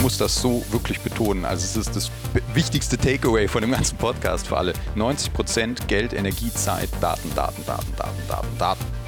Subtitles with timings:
[0.00, 1.44] muss das so wirklich betonen.
[1.44, 2.10] Also es ist das
[2.54, 4.72] wichtigste Takeaway von dem ganzen Podcast für alle.
[4.96, 8.99] 90% Geld, Energie, Zeit, Daten, Daten, Daten, Daten, Daten, Daten.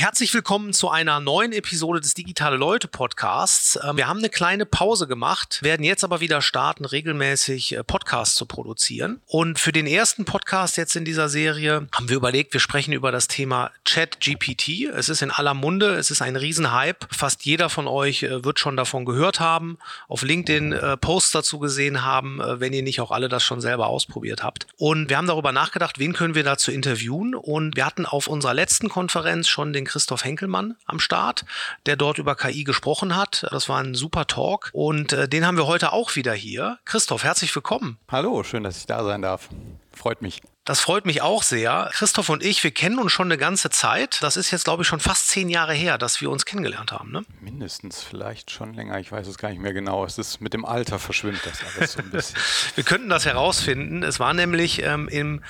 [0.00, 3.78] Herzlich willkommen zu einer neuen Episode des Digitale Leute Podcasts.
[3.84, 8.34] Ähm, wir haben eine kleine Pause gemacht, werden jetzt aber wieder starten, regelmäßig äh, Podcasts
[8.34, 9.20] zu produzieren.
[9.26, 13.12] Und für den ersten Podcast jetzt in dieser Serie haben wir überlegt, wir sprechen über
[13.12, 14.88] das Thema Chat GPT.
[14.90, 17.06] Es ist in aller Munde, es ist ein Riesenhype.
[17.10, 19.76] Fast jeder von euch äh, wird schon davon gehört haben,
[20.08, 23.88] auf LinkedIn äh, Posts dazu gesehen haben, wenn ihr nicht auch alle das schon selber
[23.88, 24.66] ausprobiert habt.
[24.78, 27.34] Und wir haben darüber nachgedacht, wen können wir dazu interviewen.
[27.34, 31.44] Und wir hatten auf unserer letzten Konferenz schon den Christoph Henkelmann am Start,
[31.84, 33.44] der dort über KI gesprochen hat.
[33.50, 36.78] Das war ein super Talk und äh, den haben wir heute auch wieder hier.
[36.84, 37.98] Christoph, herzlich willkommen.
[38.08, 39.48] Hallo, schön, dass ich da sein darf.
[39.92, 40.40] Freut mich.
[40.64, 41.90] Das freut mich auch sehr.
[41.92, 44.22] Christoph und ich, wir kennen uns schon eine ganze Zeit.
[44.22, 47.10] Das ist jetzt, glaube ich, schon fast zehn Jahre her, dass wir uns kennengelernt haben.
[47.10, 47.24] Ne?
[47.40, 49.00] Mindestens, vielleicht schon länger.
[49.00, 50.04] Ich weiß es gar nicht mehr genau.
[50.04, 52.38] Es ist mit dem Alter verschwimmt das alles so ein bisschen.
[52.76, 54.04] wir könnten das herausfinden.
[54.04, 55.42] Es war nämlich ähm, im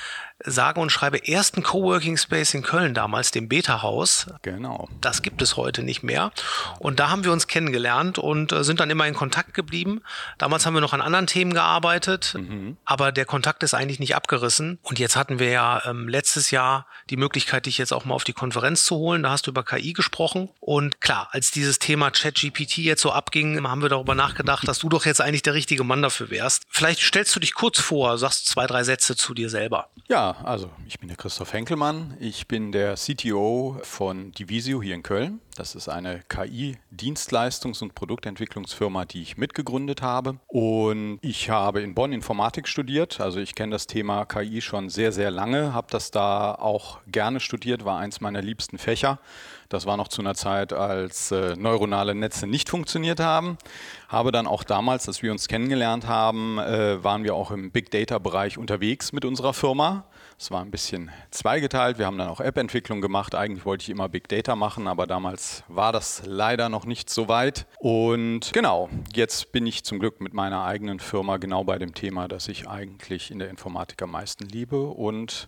[0.44, 4.26] sage und schreibe ersten Coworking Space in Köln damals, dem Beta-Haus.
[4.42, 4.88] Genau.
[5.00, 6.32] Das gibt es heute nicht mehr.
[6.78, 10.02] Und da haben wir uns kennengelernt und äh, sind dann immer in Kontakt geblieben.
[10.38, 12.76] Damals haben wir noch an anderen Themen gearbeitet, mhm.
[12.84, 14.78] aber der Kontakt ist eigentlich nicht abgerissen.
[14.82, 18.24] Und jetzt hatten wir ja ähm, letztes Jahr die Möglichkeit, dich jetzt auch mal auf
[18.24, 19.22] die Konferenz zu holen.
[19.22, 20.48] Da hast du über KI gesprochen.
[20.60, 24.88] Und klar, als dieses Thema ChatGPT jetzt so abging, haben wir darüber nachgedacht, dass du
[24.88, 26.64] doch jetzt eigentlich der richtige Mann dafür wärst.
[26.68, 29.88] Vielleicht stellst du dich kurz vor, sagst zwei, drei Sätze zu dir selber.
[30.08, 32.16] Ja, also ich bin der Christoph Henkelmann.
[32.20, 35.40] Ich bin der CTO von Divisio hier in Köln.
[35.56, 40.38] Das ist eine KI-Dienstleistungs- und Produktentwicklungsfirma, die ich mitgegründet habe.
[40.46, 43.20] Und ich habe in Bonn Informatik studiert.
[43.20, 47.40] Also ich kenne das Thema KI schon sehr, sehr lange, habe das da auch gerne
[47.40, 49.18] studiert, war eins meiner liebsten Fächer.
[49.70, 53.56] Das war noch zu einer Zeit, als äh, neuronale Netze nicht funktioniert haben.
[54.08, 57.90] Habe dann auch damals, als wir uns kennengelernt haben, äh, waren wir auch im Big
[57.92, 60.06] Data-Bereich unterwegs mit unserer Firma.
[60.42, 61.98] Es war ein bisschen zweigeteilt.
[61.98, 63.34] Wir haben dann auch App-Entwicklung gemacht.
[63.34, 67.28] Eigentlich wollte ich immer Big Data machen, aber damals war das leider noch nicht so
[67.28, 67.66] weit.
[67.78, 72.26] Und genau, jetzt bin ich zum Glück mit meiner eigenen Firma genau bei dem Thema,
[72.26, 75.46] das ich eigentlich in der Informatik am meisten liebe und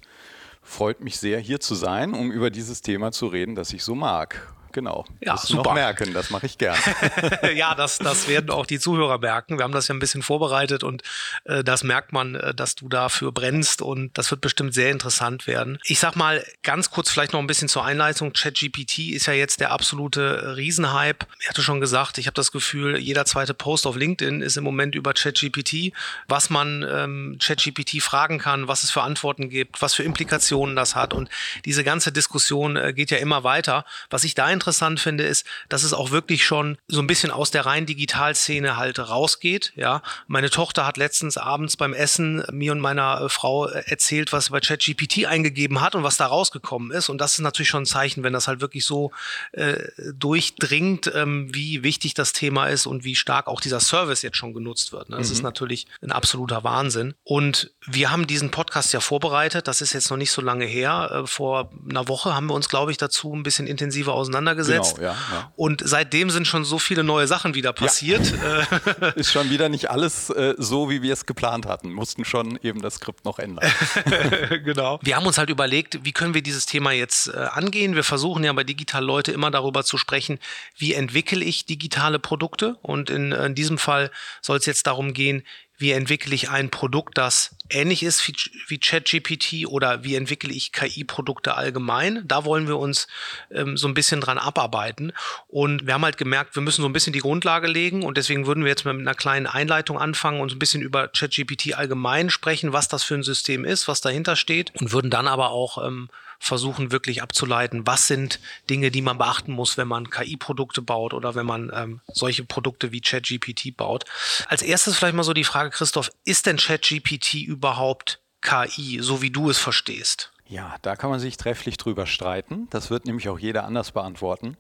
[0.61, 3.95] freut mich sehr, hier zu sein, um über dieses Thema zu reden, das ich so
[3.95, 4.53] mag.
[4.73, 5.05] Genau.
[5.21, 5.71] Ja, das super.
[5.71, 6.77] noch merken, das mache ich gern.
[7.55, 9.59] ja, das, das werden auch die Zuhörer merken.
[9.59, 11.03] Wir haben das ja ein bisschen vorbereitet und
[11.45, 15.47] äh, das merkt man, äh, dass du dafür brennst und das wird bestimmt sehr interessant
[15.47, 15.79] werden.
[15.85, 18.33] Ich sag mal ganz kurz vielleicht noch ein bisschen zur Einleitung.
[18.33, 21.27] ChatGPT ist ja jetzt der absolute Riesenhype.
[21.41, 24.65] Ich hatte schon gesagt, ich habe das Gefühl, jeder zweite Post auf LinkedIn ist im
[24.65, 25.93] Moment über ChatGPT,
[26.29, 30.97] was man ähm, ChatGPT fragen kann, was es für Antworten gibt, was für Implikationen das
[30.97, 31.29] hat und
[31.65, 33.85] diese ganze Diskussion äh, geht ja immer weiter.
[34.11, 37.51] Was ich da interessant finde, ist, dass es auch wirklich schon so ein bisschen aus
[37.51, 39.73] der reinen Digitalszene halt rausgeht.
[39.75, 44.33] Ja, meine Tochter hat letztens abends beim Essen mir und meiner äh, Frau äh, erzählt,
[44.33, 47.09] was sie bei ChatGPT eingegeben hat und was da rausgekommen ist.
[47.09, 49.11] Und das ist natürlich schon ein Zeichen, wenn das halt wirklich so
[49.51, 54.37] äh, durchdringt, ähm, wie wichtig das Thema ist und wie stark auch dieser Service jetzt
[54.37, 55.09] schon genutzt wird.
[55.11, 55.17] Ne?
[55.17, 55.33] Das mhm.
[55.35, 57.15] ist natürlich ein absoluter Wahnsinn.
[57.25, 59.67] Und wir haben diesen Podcast ja vorbereitet.
[59.67, 61.23] Das ist jetzt noch nicht so lange her.
[61.25, 64.97] Äh, vor einer Woche haben wir uns, glaube ich, dazu ein bisschen intensiver auseinandergesetzt auseinandergesetzt.
[64.97, 65.53] Genau, ja, ja.
[65.57, 68.33] Und seitdem sind schon so viele neue Sachen wieder passiert.
[68.33, 69.09] Ja.
[69.17, 71.93] Ist schon wieder nicht alles äh, so, wie wir es geplant hatten.
[71.93, 73.71] Mussten schon eben das Skript noch ändern.
[74.65, 74.99] genau.
[75.03, 77.95] Wir haben uns halt überlegt, wie können wir dieses Thema jetzt äh, angehen.
[77.95, 80.39] Wir versuchen ja bei Digital Leute immer darüber zu sprechen,
[80.77, 82.77] wie entwickle ich digitale Produkte.
[82.83, 84.11] Und in, in diesem Fall
[84.41, 85.43] soll es jetzt darum gehen,
[85.83, 88.35] wie entwickle ich ein Produkt, das ähnlich ist wie,
[88.69, 92.23] wie ChatGPT oder wie entwickle ich KI-Produkte allgemein.
[92.25, 93.09] Da wollen wir uns
[93.51, 95.13] ähm, so ein bisschen dran abarbeiten.
[95.49, 98.47] Und wir haben halt gemerkt, wir müssen so ein bisschen die Grundlage legen und deswegen
[98.47, 101.75] würden wir jetzt mal mit einer kleinen Einleitung anfangen und so ein bisschen über ChatGPT
[101.75, 105.51] allgemein sprechen, was das für ein System ist, was dahinter steht und würden dann aber
[105.51, 106.09] auch ähm,
[106.43, 111.37] versuchen wirklich abzuleiten, was sind Dinge, die man beachten muss, wenn man KI-Produkte baut oder
[111.37, 114.05] wenn man ähm, solche Produkte wie ChatGPT baut.
[114.49, 119.31] Als erstes vielleicht mal so die Frage, Christoph, ist denn ChatGPT überhaupt KI, so wie
[119.31, 120.33] du es verstehst?
[120.49, 122.67] Ja, da kann man sich trefflich drüber streiten.
[122.71, 124.57] Das wird nämlich auch jeder anders beantworten.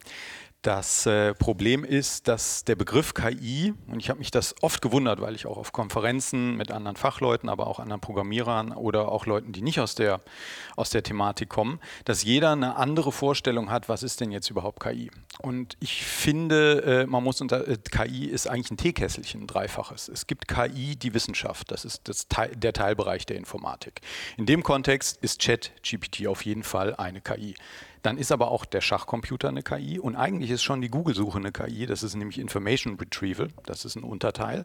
[0.62, 5.20] Das äh, Problem ist, dass der Begriff KI, und ich habe mich das oft gewundert,
[5.20, 9.50] weil ich auch auf Konferenzen mit anderen Fachleuten, aber auch anderen Programmierern oder auch Leuten,
[9.50, 10.20] die nicht aus der,
[10.76, 14.78] aus der Thematik kommen, dass jeder eine andere Vorstellung hat, was ist denn jetzt überhaupt
[14.78, 15.10] KI.
[15.40, 20.08] Und ich finde, äh, man muss unter, äh, KI ist eigentlich ein Teekesselchen, ein dreifaches.
[20.08, 24.00] Es gibt KI, die Wissenschaft, das ist das der Teilbereich der Informatik.
[24.36, 27.56] In dem Kontext ist ChatGPT auf jeden Fall eine KI.
[28.02, 31.52] Dann ist aber auch der Schachcomputer eine KI und eigentlich ist schon die Google-Suche eine
[31.52, 31.86] KI.
[31.86, 34.64] Das ist nämlich Information Retrieval, das ist ein Unterteil.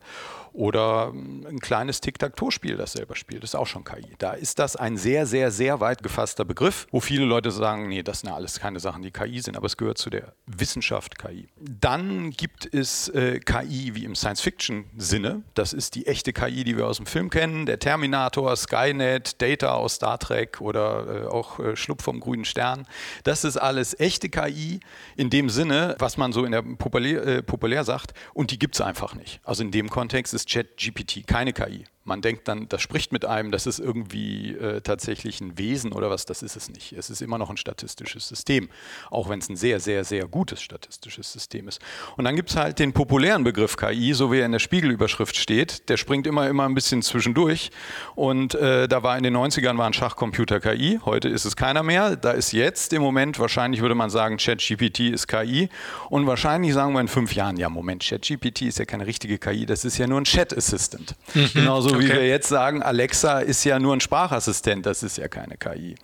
[0.54, 4.16] Oder ähm, ein kleines Tic-Tac-Toe-Spiel, das selber spielt, ist auch schon KI.
[4.18, 8.04] Da ist das ein sehr, sehr, sehr weit gefasster Begriff, wo viele Leute sagen, nee,
[8.04, 11.48] das sind alles keine Sachen, die KI sind, aber es gehört zu der Wissenschaft KI.
[11.60, 15.44] Dann gibt es äh, KI wie im Science-Fiction-Sinne.
[15.54, 19.74] Das ist die echte KI, die wir aus dem Film kennen, der Terminator, Skynet, Data
[19.74, 22.88] aus Star Trek oder äh, auch äh, Schlupf vom grünen Stern.
[23.28, 24.80] Das ist alles echte KI
[25.18, 28.76] in dem Sinne, was man so in der Populär, äh, populär sagt, und die gibt
[28.76, 29.42] es einfach nicht.
[29.44, 31.84] Also in dem Kontext ist ChatGPT keine KI.
[32.08, 36.10] Man denkt dann, das spricht mit einem, das ist irgendwie äh, tatsächlich ein Wesen oder
[36.10, 36.94] was, das ist es nicht.
[36.94, 38.70] Es ist immer noch ein statistisches System,
[39.12, 41.82] auch wenn es ein sehr, sehr, sehr gutes statistisches System ist.
[42.16, 45.36] Und dann gibt es halt den populären Begriff KI, so wie er in der Spiegelüberschrift
[45.36, 45.90] steht.
[45.90, 47.72] Der springt immer, immer ein bisschen zwischendurch.
[48.16, 51.84] Und äh, da war in den 90ern war ein Schachcomputer KI, heute ist es keiner
[51.84, 52.16] mehr.
[52.16, 55.68] Da ist jetzt im Moment, wahrscheinlich würde man sagen, ChatGPT ist KI.
[56.10, 59.66] Und wahrscheinlich sagen wir in fünf Jahren, ja Moment, ChatGPT ist ja keine richtige KI,
[59.66, 61.16] das ist ja nur ein Chat-Assistant.
[61.34, 61.50] Mhm.
[61.54, 62.08] Genauso okay.
[62.08, 65.96] wie wir jetzt sagen, Alexa ist ja nur ein Sprachassistent, das ist ja keine KI.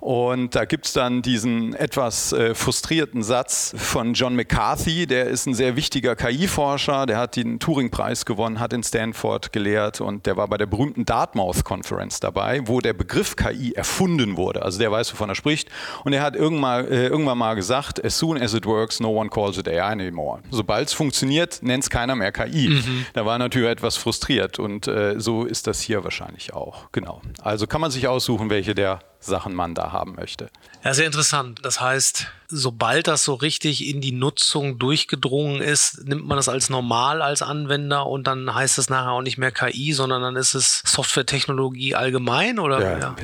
[0.00, 5.46] Und da gibt es dann diesen etwas äh, frustrierten Satz von John McCarthy, der ist
[5.46, 10.36] ein sehr wichtiger KI-Forscher, der hat den Turing-Preis gewonnen, hat in Stanford gelehrt und der
[10.36, 14.62] war bei der berühmten Dartmouth Conference dabei, wo der Begriff KI erfunden wurde.
[14.62, 15.68] Also der weiß, wovon er spricht.
[16.04, 19.28] Und er hat irgendwann, äh, irgendwann mal gesagt, as soon as it works, no one
[19.28, 20.40] calls it AI anymore.
[20.50, 22.68] Sobald es funktioniert, nennt es keiner mehr KI.
[22.68, 23.06] Mhm.
[23.12, 26.90] Da war er natürlich etwas frustriert und äh, so ist das hier wahrscheinlich auch.
[26.92, 27.20] Genau.
[27.42, 30.50] Also kann man sich aussuchen, welche der Sachen man da haben möchte.
[30.84, 31.60] Ja, sehr interessant.
[31.62, 36.70] Das heißt, sobald das so richtig in die Nutzung durchgedrungen ist, nimmt man das als
[36.70, 40.54] normal als Anwender und dann heißt es nachher auch nicht mehr KI, sondern dann ist
[40.54, 42.80] es Softwaretechnologie allgemein oder?
[42.80, 43.16] Ja, ja.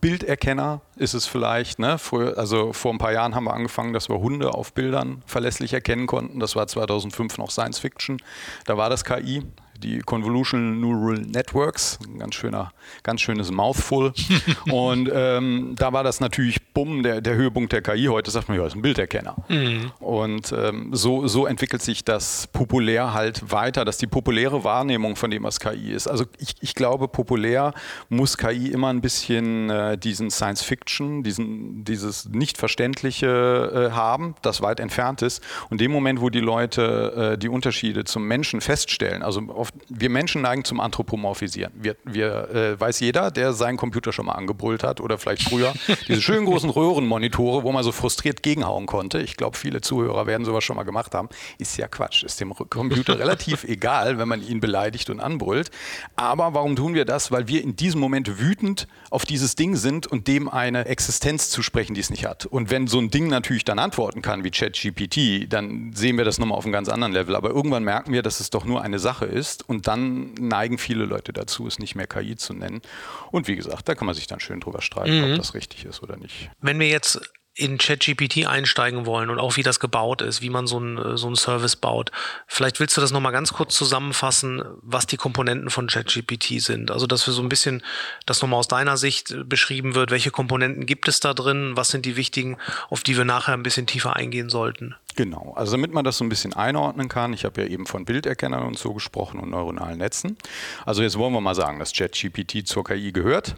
[0.00, 1.78] Bilderkenner ist es vielleicht.
[1.78, 1.98] Ne?
[1.98, 5.72] Früher, also vor ein paar Jahren haben wir angefangen, dass wir Hunde auf Bildern verlässlich
[5.72, 6.40] erkennen konnten.
[6.40, 8.18] Das war 2005 noch Science Fiction.
[8.66, 9.42] Da war das KI
[9.82, 12.72] die Convolutional Neural Networks, ein ganz schöner,
[13.02, 14.12] ganz schönes Mouthful.
[14.70, 18.06] und ähm, da war das natürlich bumm, der, der Höhepunkt der KI.
[18.06, 19.36] Heute sagt man, ja, ist ein Bilderkenner.
[19.48, 19.92] Mhm.
[20.00, 25.30] Und ähm, so, so entwickelt sich das populär halt weiter, dass die populäre Wahrnehmung von
[25.30, 26.08] dem, was KI ist.
[26.08, 27.72] Also ich, ich glaube, populär
[28.08, 34.62] muss KI immer ein bisschen äh, diesen Science Fiction, diesen, dieses Nicht-Verständliche äh, haben, das
[34.62, 35.42] weit entfernt ist.
[35.70, 40.10] Und dem Moment, wo die Leute äh, die Unterschiede zum Menschen feststellen, also oft wir
[40.10, 41.72] Menschen neigen zum Anthropomorphisieren.
[41.74, 45.74] Wir, wir äh, weiß jeder, der seinen Computer schon mal angebrüllt hat oder vielleicht früher
[46.08, 49.20] diese schönen großen Röhrenmonitore, wo man so frustriert gegenhauen konnte.
[49.20, 51.28] Ich glaube, viele Zuhörer werden sowas schon mal gemacht haben.
[51.58, 52.24] Ist ja Quatsch.
[52.24, 55.70] Ist dem Computer relativ egal, wenn man ihn beleidigt und anbrüllt.
[56.16, 57.30] Aber warum tun wir das?
[57.30, 61.62] Weil wir in diesem Moment wütend auf dieses Ding sind und dem eine Existenz zu
[61.62, 62.46] sprechen, die es nicht hat.
[62.46, 66.38] Und wenn so ein Ding natürlich dann antworten kann wie ChatGPT, dann sehen wir das
[66.38, 67.36] nochmal auf einem ganz anderen Level.
[67.36, 71.04] Aber irgendwann merken wir, dass es doch nur eine Sache ist und dann neigen viele
[71.04, 72.82] Leute dazu, es nicht mehr KI zu nennen.
[73.30, 75.32] Und wie gesagt, da kann man sich dann schön drüber streiten, mhm.
[75.32, 76.50] ob das richtig ist oder nicht.
[76.60, 77.20] Wenn wir jetzt
[77.56, 81.32] in ChatGPT einsteigen wollen und auch wie das gebaut ist, wie man so einen so
[81.36, 82.10] Service baut.
[82.48, 86.90] Vielleicht willst du das nochmal ganz kurz zusammenfassen, was die Komponenten von ChatGPT sind.
[86.90, 87.82] Also, dass wir so ein bisschen
[88.26, 90.10] das nochmal aus deiner Sicht beschrieben wird.
[90.10, 91.72] Welche Komponenten gibt es da drin?
[91.76, 92.58] Was sind die wichtigen,
[92.90, 94.96] auf die wir nachher ein bisschen tiefer eingehen sollten?
[95.16, 98.04] Genau, also damit man das so ein bisschen einordnen kann, ich habe ja eben von
[98.04, 100.36] Bilderkennern und so gesprochen und neuronalen Netzen.
[100.84, 103.54] Also jetzt wollen wir mal sagen, dass ChatGPT zur KI gehört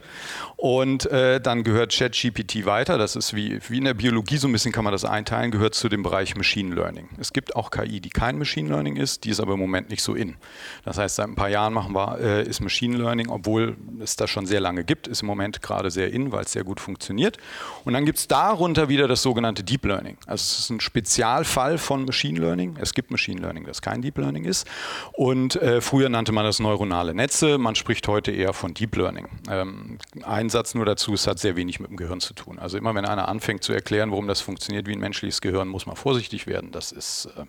[0.56, 4.52] und äh, dann gehört ChatGPT weiter, das ist wie, wie in der Biologie so ein
[4.52, 7.08] bisschen kann man das einteilen, gehört zu dem Bereich Machine Learning.
[7.18, 10.02] Es gibt auch KI, die kein Machine Learning ist, die ist aber im Moment nicht
[10.02, 10.36] so in.
[10.84, 14.28] Das heißt, seit ein paar Jahren machen wir, äh, ist Machine Learning, obwohl es das
[14.28, 17.38] schon sehr lange gibt, ist im Moment gerade sehr in, weil es sehr gut funktioniert.
[17.84, 20.18] Und dann gibt es darunter wieder das sogenannte Deep Learning.
[20.26, 22.76] Also es ist ein Spezial Fall von Machine Learning.
[22.80, 24.66] Es gibt Machine Learning, das kein Deep Learning ist.
[25.12, 27.58] Und äh, früher nannte man das neuronale Netze.
[27.58, 29.28] Man spricht heute eher von Deep Learning.
[29.50, 32.58] Ähm, ein Satz nur dazu, es hat sehr wenig mit dem Gehirn zu tun.
[32.58, 35.86] Also immer wenn einer anfängt zu erklären, warum das funktioniert wie ein menschliches Gehirn, muss
[35.86, 36.72] man vorsichtig werden.
[36.72, 37.44] Das ist äh,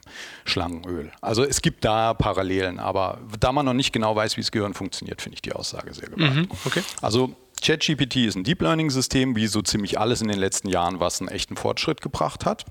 [0.45, 1.11] Schlangenöl.
[1.21, 4.73] Also es gibt da Parallelen, aber da man noch nicht genau weiß, wie das Gehirn
[4.73, 6.35] funktioniert, finde ich die Aussage sehr gewagt.
[6.35, 6.83] Mhm, okay.
[7.01, 10.99] Also ChatGPT ist ein Deep Learning System, wie so ziemlich alles in den letzten Jahren,
[10.99, 12.65] was einen echten Fortschritt gebracht hat.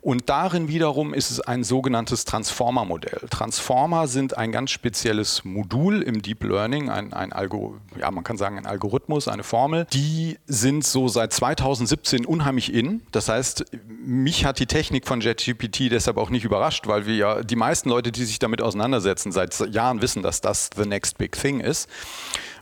[0.00, 3.28] Und darin wiederum ist es ein sogenanntes Transformer-Modell.
[3.30, 8.36] Transformer sind ein ganz spezielles Modul im Deep Learning, ein, ein Algo, ja, man kann
[8.36, 9.86] sagen ein Algorithmus, eine Formel.
[9.92, 13.02] Die sind so seit 2017 unheimlich in.
[13.12, 13.64] Das heißt,
[14.04, 17.88] mich hat die Technik von JetGPT deshalb auch nicht überrascht, weil wir ja die meisten
[17.88, 21.88] Leute, die sich damit auseinandersetzen, seit Jahren wissen, dass das the next big thing ist.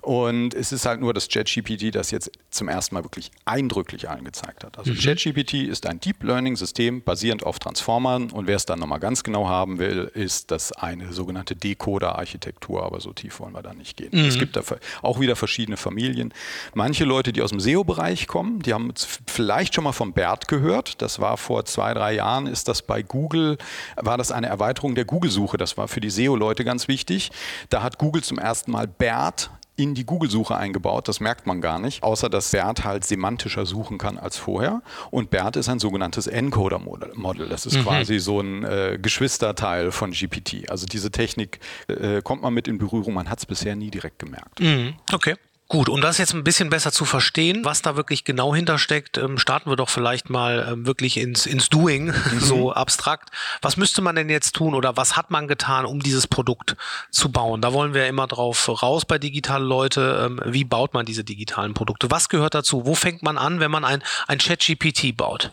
[0.03, 4.25] Und es ist halt nur das ChatGPT, das jetzt zum ersten Mal wirklich eindrücklich allen
[4.25, 4.79] gezeigt hat.
[4.79, 4.99] Also mhm.
[4.99, 9.23] ChatGPT ist ein Deep Learning System basierend auf Transformern und wer es dann nochmal ganz
[9.23, 13.97] genau haben will, ist das eine sogenannte Decoder-Architektur, aber so tief wollen wir da nicht
[13.97, 14.11] gehen.
[14.13, 14.27] Mhm.
[14.27, 14.63] Es gibt da
[15.03, 16.33] auch wieder verschiedene Familien.
[16.75, 18.93] Manche Leute, die aus dem SEO-Bereich kommen, die haben
[19.27, 21.03] vielleicht schon mal vom BERT gehört.
[21.03, 23.59] Das war vor zwei, drei Jahren, ist das bei Google,
[23.97, 25.57] war das eine Erweiterung der Google-Suche.
[25.57, 27.31] Das war für die SEO-Leute ganz wichtig.
[27.69, 29.51] Da hat Google zum ersten Mal BERT
[29.83, 31.09] in die Google-Suche eingebaut.
[31.09, 34.83] Das merkt man gar nicht, außer dass BERT halt semantischer suchen kann als vorher.
[35.11, 37.49] Und BERT ist ein sogenanntes Encoder-Model.
[37.49, 37.83] Das ist mhm.
[37.83, 40.71] quasi so ein äh, Geschwisterteil von GPT.
[40.71, 43.15] Also diese Technik äh, kommt man mit in Berührung.
[43.15, 44.61] Man hat es bisher nie direkt gemerkt.
[44.61, 44.95] Mhm.
[45.13, 45.37] Okay.
[45.71, 49.39] Gut, um das jetzt ein bisschen besser zu verstehen, was da wirklich genau hintersteckt, ähm,
[49.39, 52.41] starten wir doch vielleicht mal ähm, wirklich ins, ins Doing, mhm.
[52.41, 53.31] so abstrakt.
[53.63, 56.77] Was müsste man denn jetzt tun oder was hat man getan, um dieses Produkt
[57.13, 57.61] zu bauen?
[57.61, 60.27] Da wollen wir ja immer drauf raus bei digitalen Leute.
[60.27, 62.11] Ähm, wie baut man diese digitalen Produkte?
[62.11, 62.85] Was gehört dazu?
[62.85, 65.53] Wo fängt man an, wenn man ein, ein Chat-GPT baut?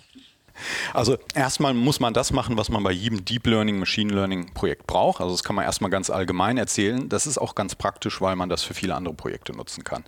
[0.94, 4.88] Also erstmal muss man das machen, was man bei jedem Deep Learning, Machine Learning Projekt
[4.88, 5.22] braucht.
[5.22, 7.10] Also das kann man erstmal ganz allgemein erzählen.
[7.10, 10.04] Das ist auch ganz praktisch, weil man das für viele andere Projekte nutzen kann.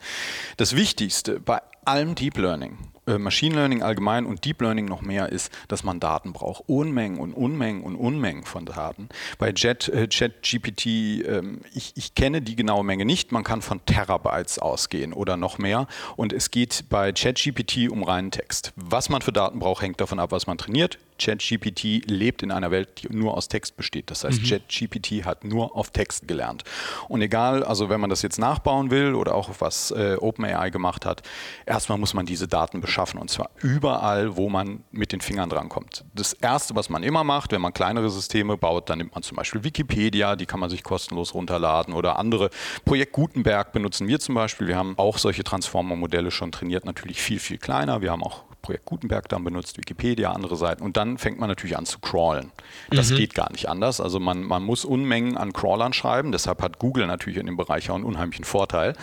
[0.57, 2.77] Das Wichtigste bei allem Deep Learning
[3.17, 6.63] Machine Learning allgemein und Deep Learning noch mehr ist, dass man Daten braucht.
[6.67, 9.09] Unmengen und Unmengen und Unmengen von Daten.
[9.37, 11.41] Bei Jet, äh, ChatGPT, äh,
[11.73, 13.31] ich, ich kenne die genaue Menge nicht.
[13.31, 15.87] Man kann von Terabytes ausgehen oder noch mehr.
[16.15, 18.73] Und es geht bei ChatGPT um reinen Text.
[18.75, 20.99] Was man für Daten braucht, hängt davon ab, was man trainiert.
[21.19, 24.09] ChatGPT lebt in einer Welt, die nur aus Text besteht.
[24.09, 24.45] Das heißt, mhm.
[24.45, 26.63] ChatGPT hat nur auf Text gelernt.
[27.07, 31.05] Und egal, also wenn man das jetzt nachbauen will oder auch was äh, OpenAI gemacht
[31.05, 31.21] hat,
[31.65, 36.05] erstmal muss man diese Daten beschaffen und zwar überall, wo man mit den Fingern drankommt.
[36.13, 39.37] Das Erste, was man immer macht, wenn man kleinere Systeme baut, dann nimmt man zum
[39.37, 42.49] Beispiel Wikipedia, die kann man sich kostenlos runterladen oder andere.
[42.85, 44.67] Projekt Gutenberg benutzen wir zum Beispiel.
[44.67, 48.01] Wir haben auch solche Transformer-Modelle schon trainiert, natürlich viel, viel kleiner.
[48.01, 50.83] Wir haben auch Projekt Gutenberg dann benutzt, Wikipedia, andere Seiten.
[50.83, 52.51] Und dann fängt man natürlich an zu crawlen.
[52.91, 53.17] Das mhm.
[53.17, 54.01] geht gar nicht anders.
[54.01, 56.31] Also man, man muss Unmengen an Crawlern schreiben.
[56.31, 58.93] Deshalb hat Google natürlich in dem Bereich auch einen unheimlichen Vorteil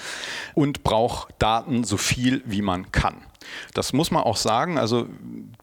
[0.54, 3.22] und braucht Daten so viel, wie man kann.
[3.74, 5.06] Das muss man auch sagen, also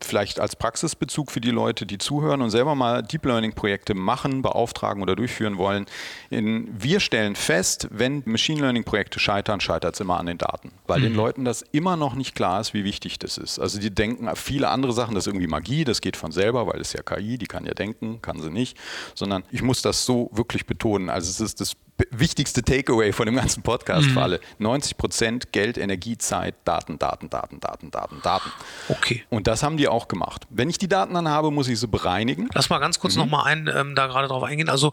[0.01, 4.41] vielleicht als Praxisbezug für die Leute, die zuhören und selber mal Deep Learning Projekte machen,
[4.41, 5.85] beauftragen oder durchführen wollen.
[6.29, 10.71] In, wir stellen fest, wenn Machine Learning Projekte scheitern, scheitert es immer an den Daten,
[10.87, 11.03] weil mhm.
[11.03, 13.59] den Leuten das immer noch nicht klar ist, wie wichtig das ist.
[13.59, 16.81] Also die denken viele andere Sachen, das ist irgendwie Magie, das geht von selber, weil
[16.81, 18.77] es ja KI, die kann ja denken, kann sie nicht,
[19.15, 21.09] sondern ich muss das so wirklich betonen.
[21.09, 21.75] Also es ist das
[22.11, 24.13] wichtigste Takeaway von dem ganzen Podcast mhm.
[24.13, 24.39] für alle.
[24.59, 28.51] 90 Prozent Geld, Energie, Zeit, Daten, Daten, Daten, Daten, Daten, Daten.
[28.89, 29.23] Okay.
[29.29, 30.45] Und das haben die auch gemacht.
[30.49, 32.49] Wenn ich die Daten dann habe, muss ich sie bereinigen.
[32.53, 33.21] Lass mal ganz kurz mhm.
[33.21, 34.69] nochmal ein, ähm, da gerade drauf eingehen.
[34.69, 34.91] Also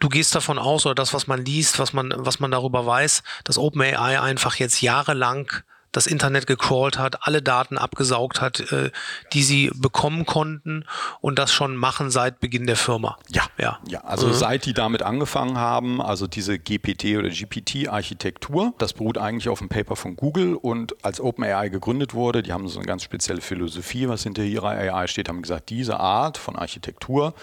[0.00, 3.22] du gehst davon aus, oder das, was man liest, was man, was man darüber weiß,
[3.44, 5.50] dass OpenAI einfach jetzt jahrelang
[5.92, 8.90] das Internet gecrawlt hat, alle Daten abgesaugt hat, äh,
[9.32, 10.84] die sie bekommen konnten
[11.20, 13.18] und das schon machen seit Beginn der Firma.
[13.28, 14.00] Ja, ja, ja.
[14.00, 14.32] Also mhm.
[14.32, 19.68] seit die damit angefangen haben, also diese GPT oder GPT-Architektur, das beruht eigentlich auf einem
[19.68, 24.08] Paper von Google und als OpenAI gegründet wurde, die haben so eine ganz spezielle Philosophie,
[24.08, 27.34] was hinter ihrer AI steht, haben gesagt, diese Art von Architektur,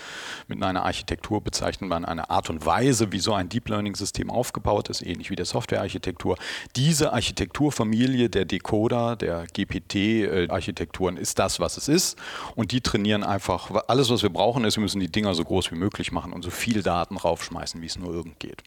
[0.48, 4.90] mit einer Architektur bezeichnet man eine Art und Weise, wie so ein Deep Learning-System aufgebaut
[4.90, 6.38] ist, ähnlich wie der Softwarearchitektur.
[6.76, 12.18] Diese Architekturfamilie der Decoder, der GPT-Architekturen ist das, was es ist.
[12.56, 15.72] Und die trainieren einfach, alles, was wir brauchen, ist, wir müssen die Dinger so groß
[15.72, 18.64] wie möglich machen und so viel Daten raufschmeißen, wie es nur irgend geht.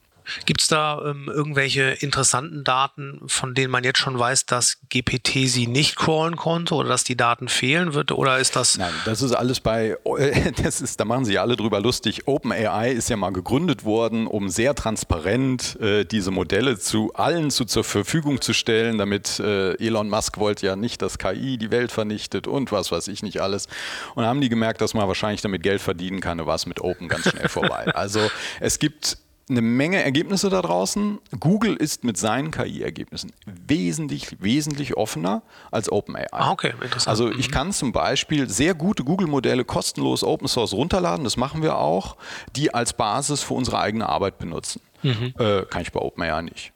[0.47, 5.49] Gibt es da ähm, irgendwelche interessanten Daten, von denen man jetzt schon weiß, dass GPT
[5.49, 8.13] sie nicht crawlen konnte oder dass die Daten fehlen wird?
[8.13, 8.79] Oder ist das.
[8.79, 9.97] Nein, das ist alles bei,
[10.63, 12.27] das ist, da machen sich alle drüber lustig.
[12.27, 17.65] OpenAI ist ja mal gegründet worden, um sehr transparent äh, diese Modelle zu allen zu,
[17.65, 21.93] zur Verfügung zu stellen, damit äh, Elon Musk wollte ja nicht, dass KI die Welt
[21.93, 23.69] vernichtet und was weiß ich nicht alles.
[24.15, 27.09] Und haben die gemerkt, dass man wahrscheinlich damit Geld verdienen kann, war es mit Open
[27.09, 27.93] ganz schnell vorbei.
[28.01, 29.19] Also es gibt
[29.51, 31.19] eine Menge Ergebnisse da draußen.
[31.39, 36.27] Google ist mit seinen KI-Ergebnissen wesentlich, wesentlich offener als OpenAI.
[36.33, 37.09] Ah, okay, interessant.
[37.09, 37.53] Also ich mhm.
[37.53, 42.17] kann zum Beispiel sehr gute Google-Modelle kostenlos Open Source runterladen, das machen wir auch,
[42.57, 44.81] die als Basis für unsere eigene Arbeit benutzen.
[45.03, 45.35] Mhm.
[45.39, 46.73] Äh, kann ich bei OpenAI nicht.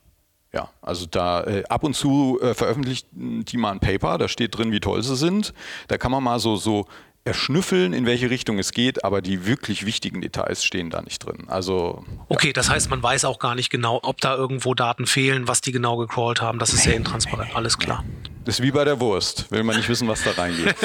[0.53, 4.57] Ja, also da äh, ab und zu äh, veröffentlicht die mal ein Paper, da steht
[4.57, 5.53] drin, wie toll sie sind.
[5.89, 6.87] Da kann man mal so, so
[7.25, 11.45] erschnüffeln, in welche Richtung es geht, aber die wirklich wichtigen Details stehen da nicht drin.
[11.49, 15.49] Also okay, das heißt, man weiß auch gar nicht genau, ob da irgendwo Daten fehlen,
[15.49, 16.59] was die genau gecrawlt haben.
[16.59, 17.57] Das ist sehr intransparent.
[17.57, 18.05] Alles klar.
[18.45, 19.51] Das ist wie bei der Wurst.
[19.51, 20.75] Will man nicht wissen, was da reingeht.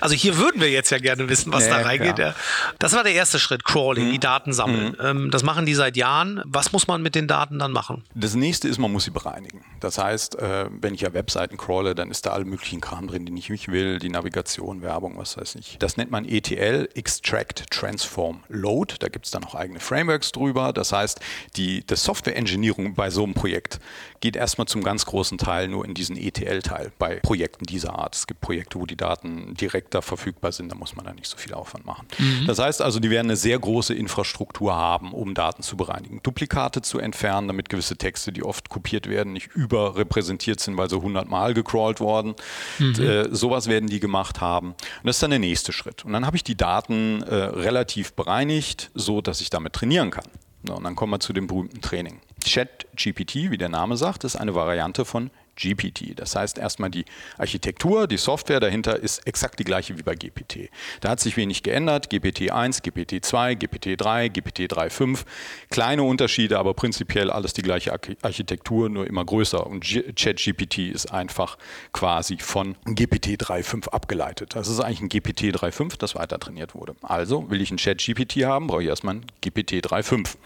[0.00, 2.18] Also hier würden wir jetzt ja gerne wissen, was nee, da reingeht.
[2.18, 2.34] Ja.
[2.78, 4.12] Das war der erste Schritt, Crawling, mhm.
[4.12, 4.96] die Daten sammeln.
[5.00, 5.30] Mhm.
[5.30, 6.42] das machen die seit Jahren.
[6.44, 8.02] Was muss man mit den Daten dann machen?
[8.14, 9.64] Das nächste ist, man muss sie bereinigen.
[9.80, 13.26] Das heißt, äh, wenn ich ja Webseiten crawle, dann ist da alle möglichen Kram drin,
[13.26, 15.76] den ich nicht will, die Navigation, Werbung, was weiß ich.
[15.78, 18.96] Das nennt man ETL, Extract, Transform, Load.
[18.98, 20.72] Da gibt es dann auch eigene Frameworks drüber.
[20.72, 21.20] Das heißt,
[21.56, 23.80] die, die Software-Engineering bei so einem Projekt
[24.20, 28.14] geht erstmal zum ganz großen Teil nur in diesen ETL-Teil bei Projekten dieser Art.
[28.14, 31.26] Es gibt Projekte, wo die Daten direkt da verfügbar sind, da muss man da nicht
[31.26, 32.06] so viel Aufwand machen.
[32.18, 32.46] Mhm.
[32.46, 36.82] Das heißt also, die werden eine sehr große Infrastruktur haben, um Daten zu bereinigen, Duplikate
[36.82, 41.28] zu entfernen, damit gewisse Texte, die oft kopiert werden, nicht überrepräsentiert sind, weil sie 100
[41.28, 42.34] Mal gecrawlt worden.
[42.78, 42.94] Mhm.
[43.00, 44.68] Äh, sowas werden die gemacht haben.
[44.68, 46.04] Und das ist dann der nächste Schritt.
[46.04, 50.24] Und dann habe ich die Daten äh, relativ bereinigt, so dass ich damit trainieren kann.
[50.66, 52.20] So, und dann kommen wir zu dem berühmten Training.
[52.42, 56.18] ChatGPT, wie der Name sagt, ist eine Variante von GPT.
[56.18, 57.04] Das heißt erstmal die
[57.38, 60.70] Architektur, die Software dahinter ist exakt die gleiche wie bei GPT.
[61.00, 62.08] Da hat sich wenig geändert.
[62.10, 65.24] GPT-1, GPT-2, GPT-3, GPT-3.5.
[65.70, 67.92] Kleine Unterschiede, aber prinzipiell alles die gleiche
[68.22, 69.66] Architektur, nur immer größer.
[69.66, 69.84] Und
[70.16, 71.58] ChatGPT ist einfach
[71.92, 74.54] quasi von GPT-3.5 abgeleitet.
[74.54, 76.94] Das ist eigentlich ein GPT-3.5, das weiter trainiert wurde.
[77.02, 80.36] Also will ich ein ChatGPT haben, brauche ich erstmal ein GPT-3.5.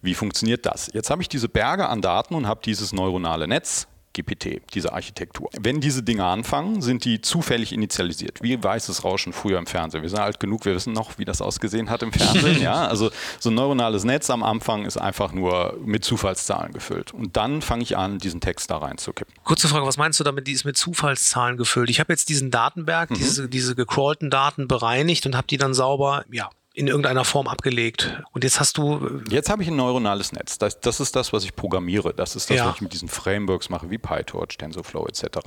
[0.00, 0.90] Wie funktioniert das?
[0.92, 5.48] Jetzt habe ich diese Berge an Daten und habe dieses neuronale Netz GPT, diese Architektur.
[5.58, 10.02] Wenn diese Dinge anfangen, sind die zufällig initialisiert, wie weißes Rauschen früher im Fernsehen.
[10.02, 12.60] Wir sind alt genug, wir wissen noch, wie das ausgesehen hat im Fernsehen.
[12.62, 12.86] ja?
[12.86, 17.12] Also so ein neuronales Netz am Anfang ist einfach nur mit Zufallszahlen gefüllt.
[17.12, 19.34] Und dann fange ich an, diesen Text da reinzukippen.
[19.44, 21.90] Kurze Frage, was meinst du damit, die ist mit Zufallszahlen gefüllt?
[21.90, 23.14] Ich habe jetzt diesen Datenberg, mhm.
[23.14, 28.22] diese, diese gecrawlten Daten bereinigt und habe die dann sauber, ja, in irgendeiner Form abgelegt.
[28.32, 29.22] Und jetzt hast du.
[29.28, 30.58] Äh, jetzt habe ich ein neuronales Netz.
[30.58, 32.14] Das, das, ist das, was ich programmiere.
[32.14, 32.66] Das ist das, ja.
[32.66, 35.38] was ich mit diesen Frameworks mache, wie PyTorch, TensorFlow etc.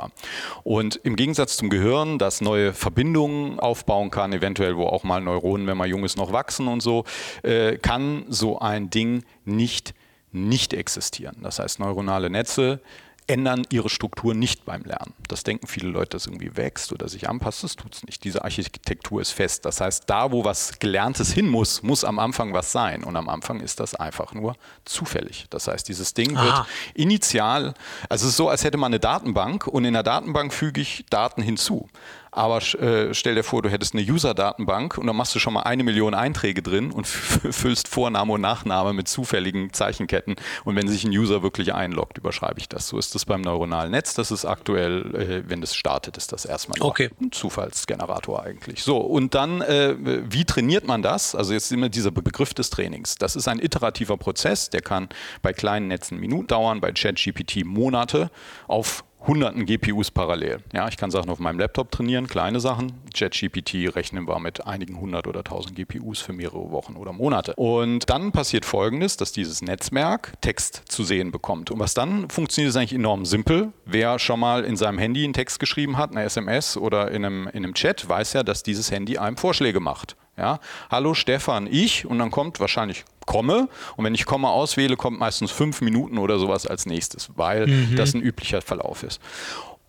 [0.64, 5.68] Und im Gegensatz zum Gehirn, das neue Verbindungen aufbauen kann, eventuell, wo auch mal Neuronen,
[5.68, 7.06] wenn man jung ist, noch wachsen und so,
[7.44, 9.94] äh, kann so ein Ding nicht
[10.36, 11.38] nicht existieren.
[11.42, 12.82] Das heißt, neuronale Netze
[13.28, 15.14] ändern ihre Struktur nicht beim Lernen.
[15.28, 17.64] Das denken viele Leute, dass irgendwie wächst oder sich anpasst.
[17.64, 18.24] Das tut es nicht.
[18.24, 19.66] Diese Architektur ist fest.
[19.66, 23.04] Das heißt, da, wo was Gelerntes hin muss, muss am Anfang was sein.
[23.04, 24.56] Und am Anfang ist das einfach nur
[24.86, 25.48] zufällig.
[25.50, 26.44] Das heißt, dieses Ding Aha.
[26.44, 27.74] wird initial,
[28.10, 31.06] also es ist so, als hätte man eine Datenbank und in der Datenbank füge ich
[31.10, 31.90] Daten hinzu.
[32.36, 35.62] Aber äh, stell dir vor, du hättest eine User-Datenbank und dann machst du schon mal
[35.62, 40.36] eine Million Einträge drin und füllst Vorname und Nachname mit zufälligen Zeichenketten.
[40.66, 42.90] Und wenn sich ein User wirklich einloggt, überschreibe ich das.
[42.90, 44.16] So ist das beim neuronalen Netz.
[44.16, 47.10] Das ist aktuell, äh, wenn das startet, ist das erstmal okay.
[47.22, 48.84] ein Zufallsgenerator eigentlich.
[48.84, 51.36] So, und dann, äh, wie trainiert man das?
[51.36, 53.16] Also jetzt immer dieser Begriff des Trainings.
[53.16, 55.08] Das ist ein iterativer Prozess, der kann
[55.42, 58.30] bei kleinen Netzen Minuten dauern, bei ChatGPT Monate
[58.68, 60.60] auf hunderten GPUs parallel.
[60.74, 62.94] Ja, ich kann Sachen auf meinem Laptop trainieren, kleine Sachen.
[63.14, 67.54] ChatGPT rechnen wir mit einigen hundert oder tausend GPUs für mehrere Wochen oder Monate.
[67.56, 71.72] Und dann passiert Folgendes, dass dieses Netzwerk Text zu sehen bekommt.
[71.72, 73.72] Und was dann funktioniert, ist eigentlich enorm simpel.
[73.86, 77.48] Wer schon mal in seinem Handy einen Text geschrieben hat, eine SMS oder in einem,
[77.48, 80.16] in einem Chat, weiß ja, dass dieses Handy einem Vorschläge macht.
[80.38, 80.60] Ja,
[80.92, 85.52] hallo Stefan, ich und dann kommt wahrscheinlich komme und wenn ich komme auswähle, kommt meistens
[85.52, 87.96] fünf Minuten oder sowas als nächstes, weil mhm.
[87.96, 89.22] das ein üblicher Verlauf ist.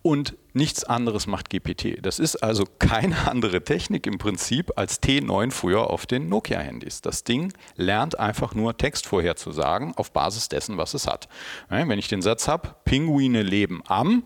[0.03, 1.97] Und nichts anderes macht GPT.
[2.01, 7.01] Das ist also keine andere Technik im Prinzip als T9 früher auf den Nokia-Handys.
[7.01, 11.27] Das Ding lernt einfach nur Text vorherzusagen auf Basis dessen, was es hat.
[11.67, 14.23] Wenn ich den Satz habe, Pinguine leben am,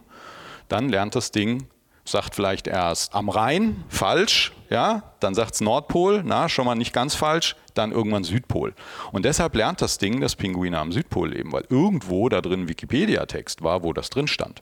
[0.68, 1.68] dann lernt das Ding
[2.04, 6.94] sagt vielleicht erst am Rhein, falsch, ja, dann sagt es Nordpol, na, schon mal nicht
[6.94, 8.74] ganz falsch, dann irgendwann Südpol.
[9.12, 13.64] Und deshalb lernt das Ding, dass Pinguine am Südpol leben, weil irgendwo da drin Wikipedia-Text
[13.64, 14.62] war, wo das drin stand.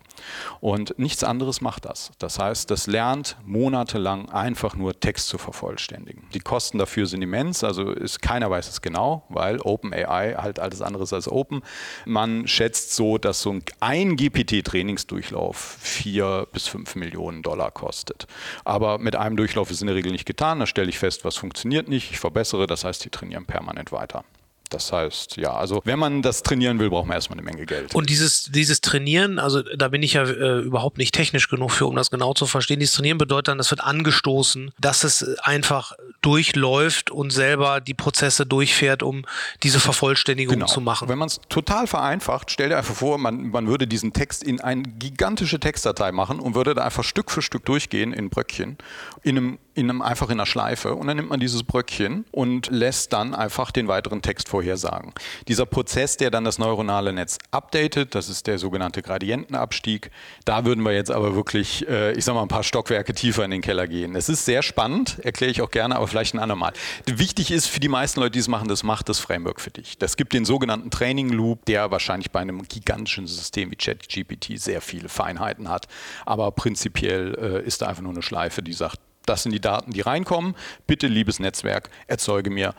[0.61, 2.11] Und nichts anderes macht das.
[2.17, 6.23] Das heißt, das lernt monatelang einfach nur Text zu vervollständigen.
[6.33, 10.81] Die Kosten dafür sind immens, also ist, keiner weiß es genau, weil OpenAI halt alles
[10.81, 11.61] anderes als Open.
[12.05, 18.27] Man schätzt so, dass so ein GPT-Trainingsdurchlauf vier bis fünf Millionen Dollar kostet.
[18.65, 20.59] Aber mit einem Durchlauf ist in der Regel nicht getan.
[20.59, 22.11] Da stelle ich fest, was funktioniert nicht.
[22.11, 24.23] Ich verbessere, das heißt, die trainieren permanent weiter.
[24.69, 27.95] Das heißt, ja, also wenn man das trainieren will, braucht man erstmal eine Menge Geld.
[27.95, 31.87] Und dieses, dieses Trainieren, also da bin ich ja äh, überhaupt nicht technisch genug für,
[31.87, 32.79] um das genau zu verstehen.
[32.79, 38.45] Dieses Trainieren bedeutet dann, das wird angestoßen, dass es einfach durchläuft und selber die Prozesse
[38.45, 39.25] durchfährt, um
[39.63, 40.67] diese Vervollständigung genau.
[40.67, 41.09] zu machen.
[41.09, 44.61] Wenn man es total vereinfacht, stell dir einfach vor, man, man würde diesen Text in
[44.61, 48.77] eine gigantische Textdatei machen und würde da einfach Stück für Stück durchgehen in Bröckchen
[49.23, 52.67] in einem in einem, einfach in einer Schleife und dann nimmt man dieses Bröckchen und
[52.69, 55.13] lässt dann einfach den weiteren Text vorhersagen.
[55.47, 60.11] Dieser Prozess, der dann das neuronale Netz updatet, das ist der sogenannte Gradientenabstieg.
[60.45, 63.51] Da würden wir jetzt aber wirklich, äh, ich sag mal, ein paar Stockwerke tiefer in
[63.51, 64.15] den Keller gehen.
[64.15, 66.73] Es ist sehr spannend, erkläre ich auch gerne, aber vielleicht ein andermal.
[67.05, 69.97] Wichtig ist für die meisten Leute, die es machen, das macht das Framework für dich.
[69.97, 74.81] Das gibt den sogenannten Training Loop, der wahrscheinlich bei einem gigantischen System wie ChatGPT sehr
[74.81, 75.87] viele Feinheiten hat.
[76.25, 79.91] Aber prinzipiell äh, ist da einfach nur eine Schleife, die sagt, das sind die Daten,
[79.91, 80.55] die reinkommen.
[80.87, 82.73] Bitte, liebes Netzwerk, erzeuge mir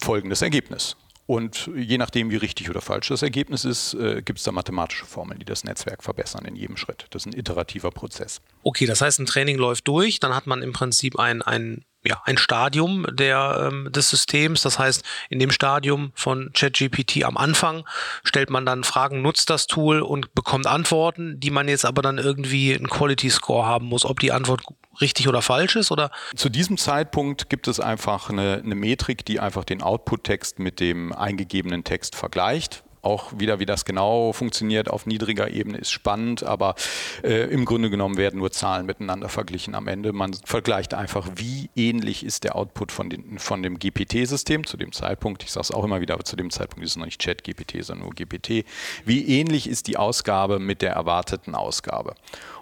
[0.00, 0.96] folgendes Ergebnis.
[1.26, 5.04] Und je nachdem, wie richtig oder falsch das Ergebnis ist, äh, gibt es da mathematische
[5.04, 7.04] Formeln, die das Netzwerk verbessern in jedem Schritt.
[7.10, 8.40] Das ist ein iterativer Prozess.
[8.62, 12.22] Okay, das heißt, ein Training läuft durch, dann hat man im Prinzip ein, ein ja,
[12.24, 14.62] ein Stadium der, ähm, des Systems.
[14.62, 17.84] Das heißt, in dem Stadium von ChatGPT am Anfang
[18.24, 22.16] stellt man dann Fragen, nutzt das Tool und bekommt Antworten, die man jetzt aber dann
[22.16, 24.62] irgendwie einen Quality Score haben muss, ob die Antwort
[25.02, 25.90] richtig oder falsch ist?
[25.90, 26.10] Oder?
[26.34, 31.12] Zu diesem Zeitpunkt gibt es einfach eine, eine Metrik, die einfach den Output-Text mit dem
[31.12, 32.84] eingegebenen Text vergleicht.
[33.02, 36.74] Auch wieder, wie das genau funktioniert auf niedriger Ebene, ist spannend, aber
[37.22, 40.12] äh, im Grunde genommen werden nur Zahlen miteinander verglichen am Ende.
[40.12, 44.92] Man vergleicht einfach, wie ähnlich ist der Output von, den, von dem GPT-System zu dem
[44.92, 45.42] Zeitpunkt.
[45.42, 47.84] Ich sage es auch immer wieder, aber zu dem Zeitpunkt ist es noch nicht Chat-GPT,
[47.84, 48.64] sondern nur GPT.
[49.04, 52.14] Wie ähnlich ist die Ausgabe mit der erwarteten Ausgabe?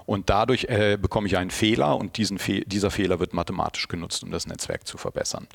[0.06, 4.22] Und dadurch äh, bekomme ich einen Fehler und diesen Fe dieser Fehler wird mathematisch genutzt,
[4.22, 5.46] um das Netzwerk zu verbessern.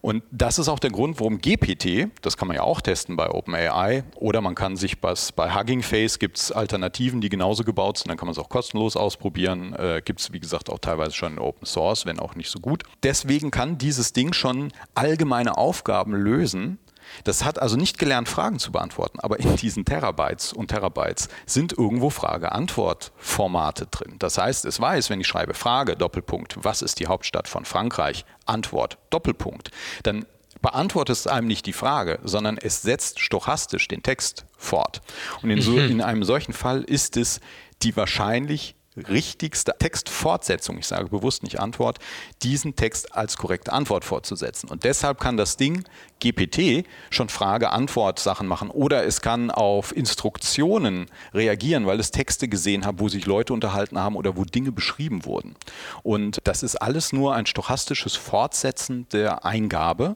[0.00, 3.30] Und das ist auch der Grund, warum GPT, das kann man ja auch testen bei
[3.30, 7.98] OpenAI, oder man kann sich was, bei Hugging Face gibt es Alternativen, die genauso gebaut
[7.98, 9.74] sind, dann kann man es auch kostenlos ausprobieren.
[9.74, 12.60] Äh, gibt es, wie gesagt, auch teilweise schon in Open Source, wenn auch nicht so
[12.60, 12.84] gut.
[13.02, 16.78] Deswegen kann dieses Ding schon allgemeine Aufgaben lösen,
[17.24, 21.72] das hat also nicht gelernt, Fragen zu beantworten, aber in diesen Terabytes und Terabytes sind
[21.72, 24.16] irgendwo Frage-Antwort-Formate drin.
[24.18, 28.24] Das heißt, es weiß, wenn ich schreibe Frage, Doppelpunkt, was ist die Hauptstadt von Frankreich?
[28.46, 29.70] Antwort, Doppelpunkt.
[30.02, 30.24] Dann
[30.60, 35.02] beantwortet es einem nicht die Frage, sondern es setzt stochastisch den Text fort.
[35.42, 35.90] Und in, so, mhm.
[35.90, 37.40] in einem solchen Fall ist es
[37.82, 38.74] die wahrscheinlich
[39.08, 41.98] richtigste Textfortsetzung, ich sage bewusst nicht Antwort,
[42.42, 44.68] diesen Text als korrekte Antwort fortzusetzen.
[44.68, 45.84] Und deshalb kann das Ding
[46.20, 52.96] GPT schon Frage-Antwort-Sachen machen oder es kann auf Instruktionen reagieren, weil es Texte gesehen hat,
[52.98, 55.54] wo sich Leute unterhalten haben oder wo Dinge beschrieben wurden.
[56.02, 60.14] Und das ist alles nur ein stochastisches Fortsetzen der Eingabe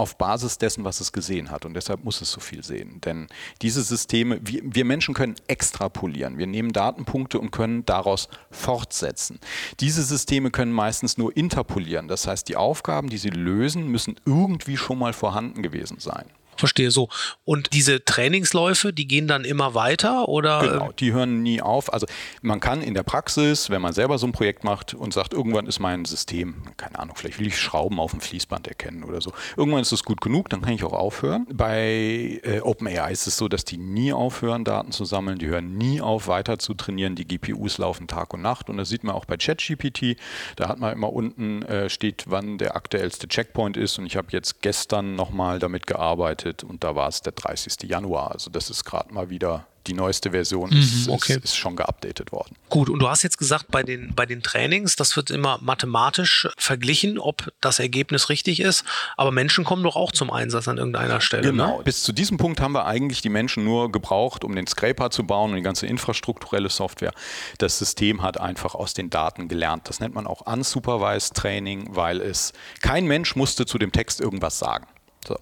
[0.00, 1.64] auf Basis dessen, was es gesehen hat.
[1.64, 3.00] Und deshalb muss es so viel sehen.
[3.02, 3.28] Denn
[3.62, 6.38] diese Systeme, wir, wir, Menschen können extrapolieren.
[6.38, 9.38] Wir nehmen Datenpunkte und können daraus fortsetzen.
[9.78, 12.08] Diese Systeme können meistens nur interpolieren.
[12.08, 16.24] Das heißt, die Aufgaben, die sie lösen, müssen irgendwie schon mal vorhanden gewesen sein.
[16.60, 17.08] Verstehe so.
[17.44, 20.60] Und diese Trainingsläufe, die gehen dann immer weiter oder?
[20.60, 21.92] Genau, die hören nie auf.
[21.92, 22.06] Also
[22.42, 25.66] man kann in der Praxis, wenn man selber so ein Projekt macht und sagt, irgendwann
[25.66, 29.32] ist mein System, keine Ahnung, vielleicht will ich Schrauben auf dem Fließband erkennen oder so.
[29.56, 31.46] Irgendwann ist es gut genug, dann kann ich auch aufhören.
[31.52, 35.38] Bei äh, OpenAI ist es so, dass die nie aufhören, Daten zu sammeln.
[35.38, 37.14] Die hören nie auf, weiter zu trainieren.
[37.14, 38.68] Die GPUs laufen Tag und Nacht.
[38.68, 40.16] Und das sieht man auch bei ChatGPT.
[40.56, 43.98] Da hat man immer unten äh, steht, wann der aktuellste Checkpoint ist.
[43.98, 47.88] Und ich habe jetzt gestern nochmal damit gearbeitet geupdatet und da war es der 30.
[47.88, 48.32] Januar.
[48.32, 51.32] Also das ist gerade mal wieder die neueste Version mhm, ist, okay.
[51.32, 52.54] ist, ist, schon geupdatet worden.
[52.68, 56.48] Gut, und du hast jetzt gesagt, bei den, bei den Trainings, das wird immer mathematisch
[56.58, 58.84] verglichen, ob das Ergebnis richtig ist,
[59.16, 61.44] aber Menschen kommen doch auch zum Einsatz an irgendeiner Stelle.
[61.44, 61.52] Ne?
[61.52, 61.84] Genau, ne?
[61.84, 65.24] bis zu diesem Punkt haben wir eigentlich die Menschen nur gebraucht, um den Scraper zu
[65.24, 67.14] bauen und die ganze infrastrukturelle Software.
[67.56, 69.88] Das System hat einfach aus den Daten gelernt.
[69.88, 74.58] Das nennt man auch Unsupervised Training, weil es kein Mensch musste zu dem Text irgendwas
[74.58, 74.86] sagen.
[75.26, 75.38] So.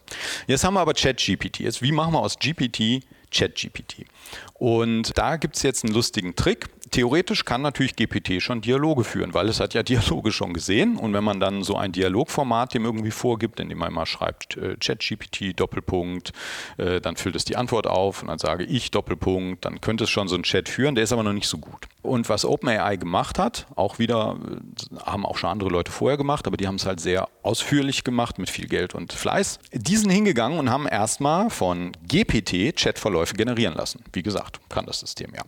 [0.47, 1.61] Jetzt haben wir aber ChatGPT.
[1.61, 4.07] Jetzt, wie machen wir aus GPT ChatGPT?
[4.55, 9.35] Und da gibt es jetzt einen lustigen Trick theoretisch kann natürlich GPT schon Dialoge führen,
[9.35, 10.97] weil es hat ja Dialoge schon gesehen.
[10.97, 14.77] Und wenn man dann so ein Dialogformat dem irgendwie vorgibt, indem man mal schreibt äh,
[14.77, 16.33] ChatGPT Doppelpunkt,
[16.77, 20.11] äh, dann füllt es die Antwort auf und dann sage ich Doppelpunkt, dann könnte es
[20.11, 21.87] schon so einen Chat führen, der ist aber noch nicht so gut.
[22.03, 26.47] Und was OpenAI gemacht hat, auch wieder, äh, haben auch schon andere Leute vorher gemacht,
[26.47, 29.59] aber die haben es halt sehr ausführlich gemacht mit viel Geld und Fleiß.
[29.73, 34.03] Die sind hingegangen und haben erstmal von GPT Chatverläufe generieren lassen.
[34.13, 35.43] Wie gesagt, kann das System ja.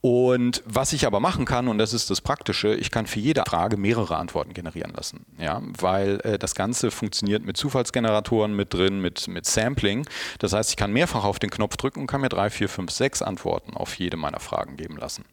[0.00, 3.42] Und was ich aber machen kann, und das ist das Praktische, ich kann für jede
[3.48, 5.26] Frage mehrere Antworten generieren lassen.
[5.38, 10.06] Ja, weil äh, das Ganze funktioniert mit Zufallsgeneratoren mit drin, mit, mit Sampling.
[10.38, 12.92] Das heißt, ich kann mehrfach auf den Knopf drücken und kann mir drei, vier, fünf,
[12.92, 15.24] sechs Antworten auf jede meiner Fragen geben lassen.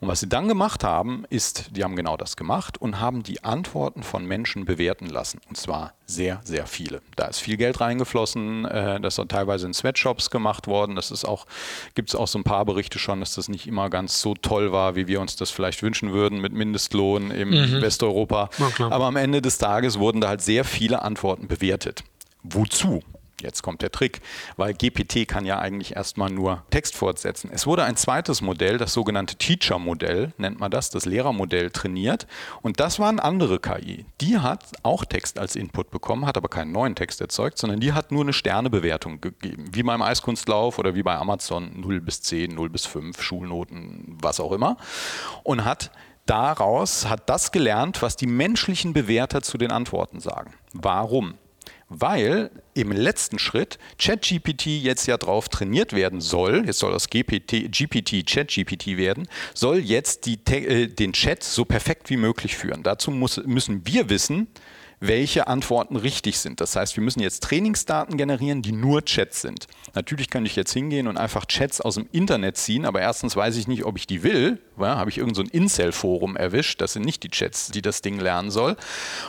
[0.00, 3.44] Und was sie dann gemacht haben, ist, die haben genau das gemacht und haben die
[3.44, 5.40] Antworten von Menschen bewerten lassen.
[5.48, 7.02] Und zwar sehr, sehr viele.
[7.16, 10.94] Da ist viel Geld reingeflossen, äh, das ist teilweise in Sweatshops gemacht worden.
[10.94, 11.46] Das ist auch,
[11.94, 14.70] gibt es auch so ein paar Berichte schon, dass das nicht immer ganz so toll
[14.70, 17.82] war, wie wir uns das vielleicht wünschen würden mit Mindestlohn im mhm.
[17.82, 18.50] Westeuropa.
[18.78, 22.04] Aber am Ende des Tages wurden da halt sehr viele Antworten bewertet.
[22.44, 23.02] Wozu?
[23.42, 24.22] Jetzt kommt der Trick,
[24.56, 27.50] weil GPT kann ja eigentlich erstmal nur Text fortsetzen.
[27.52, 32.26] Es wurde ein zweites Modell, das sogenannte Teacher-Modell, nennt man das, das Lehrermodell trainiert.
[32.62, 34.06] Und das war eine andere KI.
[34.22, 37.92] Die hat auch Text als Input bekommen, hat aber keinen neuen Text erzeugt, sondern die
[37.92, 39.66] hat nur eine Sternebewertung gegeben.
[39.72, 44.40] Wie beim Eiskunstlauf oder wie bei Amazon 0 bis 10, 0 bis 5, Schulnoten, was
[44.40, 44.78] auch immer.
[45.42, 45.90] Und hat
[46.24, 50.54] daraus, hat das gelernt, was die menschlichen Bewerter zu den Antworten sagen.
[50.72, 51.34] Warum?
[51.88, 57.70] Weil im letzten Schritt ChatGPT jetzt ja drauf trainiert werden soll, jetzt soll das GPT,
[57.70, 62.82] GPT ChatGPT werden, soll jetzt die, äh, den Chat so perfekt wie möglich führen.
[62.82, 64.48] Dazu muss, müssen wir wissen,
[65.00, 66.60] welche Antworten richtig sind.
[66.60, 69.66] Das heißt, wir müssen jetzt Trainingsdaten generieren, die nur Chats sind.
[69.94, 73.56] Natürlich kann ich jetzt hingehen und einfach Chats aus dem Internet ziehen, aber erstens weiß
[73.56, 74.60] ich nicht, ob ich die will.
[74.78, 76.80] Ja, Habe ich irgendein so Incel-Forum erwischt?
[76.80, 78.76] Das sind nicht die Chats, die das Ding lernen soll.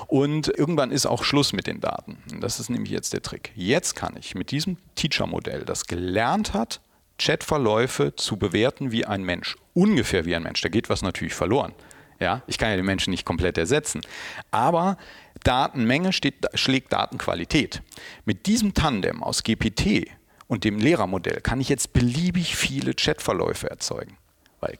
[0.07, 2.17] Und irgendwann ist auch Schluss mit den Daten.
[2.39, 3.51] das ist nämlich jetzt der Trick.
[3.55, 6.81] Jetzt kann ich mit diesem Teacher-Modell, das gelernt hat,
[7.19, 9.57] Chatverläufe zu bewerten wie ein Mensch.
[9.73, 10.61] Ungefähr wie ein Mensch.
[10.61, 11.73] Da geht was natürlich verloren.
[12.19, 14.01] Ja, ich kann ja den Menschen nicht komplett ersetzen.
[14.49, 14.97] Aber
[15.43, 17.81] Datenmenge steht, schlägt Datenqualität.
[18.25, 20.07] Mit diesem Tandem aus GPT
[20.47, 24.17] und dem Lehrermodell kann ich jetzt beliebig viele Chatverläufe erzeugen.
[24.59, 24.77] Weil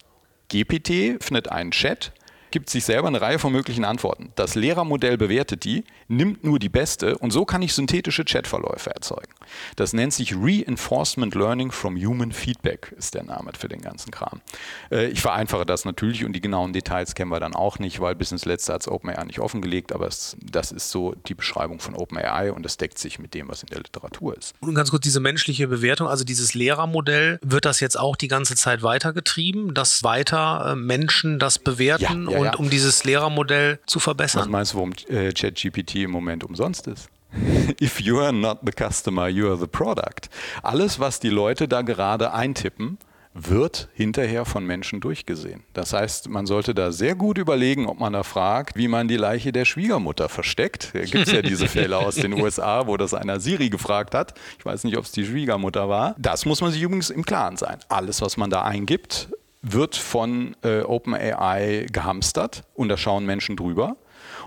[0.50, 2.14] GPT findet einen Chat,
[2.52, 4.32] gibt sich selber eine Reihe von möglichen Antworten.
[4.36, 9.34] Das Lehrermodell bewertet die, nimmt nur die beste und so kann ich synthetische Chatverläufe erzeugen.
[9.76, 14.42] Das nennt sich Reinforcement Learning from Human Feedback, ist der Name für den ganzen Kram.
[14.92, 18.16] Äh, ich vereinfache das natürlich und die genauen Details kennen wir dann auch nicht, weil
[18.16, 21.80] bis ins Letzte hat es OpenAI nicht offengelegt, aber es, das ist so die Beschreibung
[21.80, 24.54] von OpenAI und es deckt sich mit dem, was in der Literatur ist.
[24.60, 28.56] Und ganz kurz diese menschliche Bewertung, also dieses Lehrermodell, wird das jetzt auch die ganze
[28.56, 32.56] Zeit weitergetrieben, dass weiter äh, Menschen das bewerten ja, ja, und ja.
[32.56, 34.42] um dieses Lehrermodell zu verbessern?
[34.42, 37.10] Was meinst du, warum äh, ChatGPT im Moment umsonst ist?
[37.82, 40.30] If you are not the customer, you are the product.
[40.64, 42.98] Alles, was die Leute da gerade eintippen,
[43.40, 45.64] wird hinterher von Menschen durchgesehen.
[45.74, 49.18] Das heißt, man sollte da sehr gut überlegen, ob man da fragt, wie man die
[49.18, 50.92] Leiche der Schwiegermutter versteckt.
[50.94, 54.34] Da gibt es ja diese Fälle aus den USA, wo das einer Siri gefragt hat.
[54.58, 56.16] Ich weiß nicht, ob es die Schwiegermutter war.
[56.18, 57.78] Das muss man sich übrigens im Klaren sein.
[57.90, 59.30] Alles, was man da eingibt,
[59.62, 63.98] wird von äh, OpenAI gehamstert und da schauen Menschen drüber.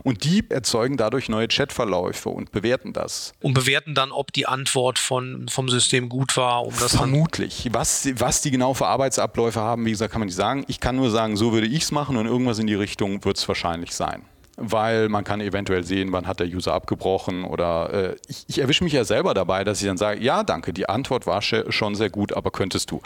[0.03, 3.33] Und die erzeugen dadurch neue Chatverläufe und bewerten das.
[3.41, 6.65] Und bewerten dann, ob die Antwort von, vom System gut war.
[6.65, 7.69] Um das Vermutlich.
[7.73, 10.65] Was, was die genau für Arbeitsabläufe haben, wie gesagt, kann man nicht sagen.
[10.69, 13.37] Ich kann nur sagen, so würde ich es machen und irgendwas in die Richtung wird
[13.37, 14.25] es wahrscheinlich sein
[14.61, 18.85] weil man kann eventuell sehen, wann hat der User abgebrochen oder äh, ich, ich erwische
[18.85, 22.11] mich ja selber dabei, dass ich dann sage, ja, danke, die Antwort war schon sehr
[22.11, 23.01] gut, aber könntest du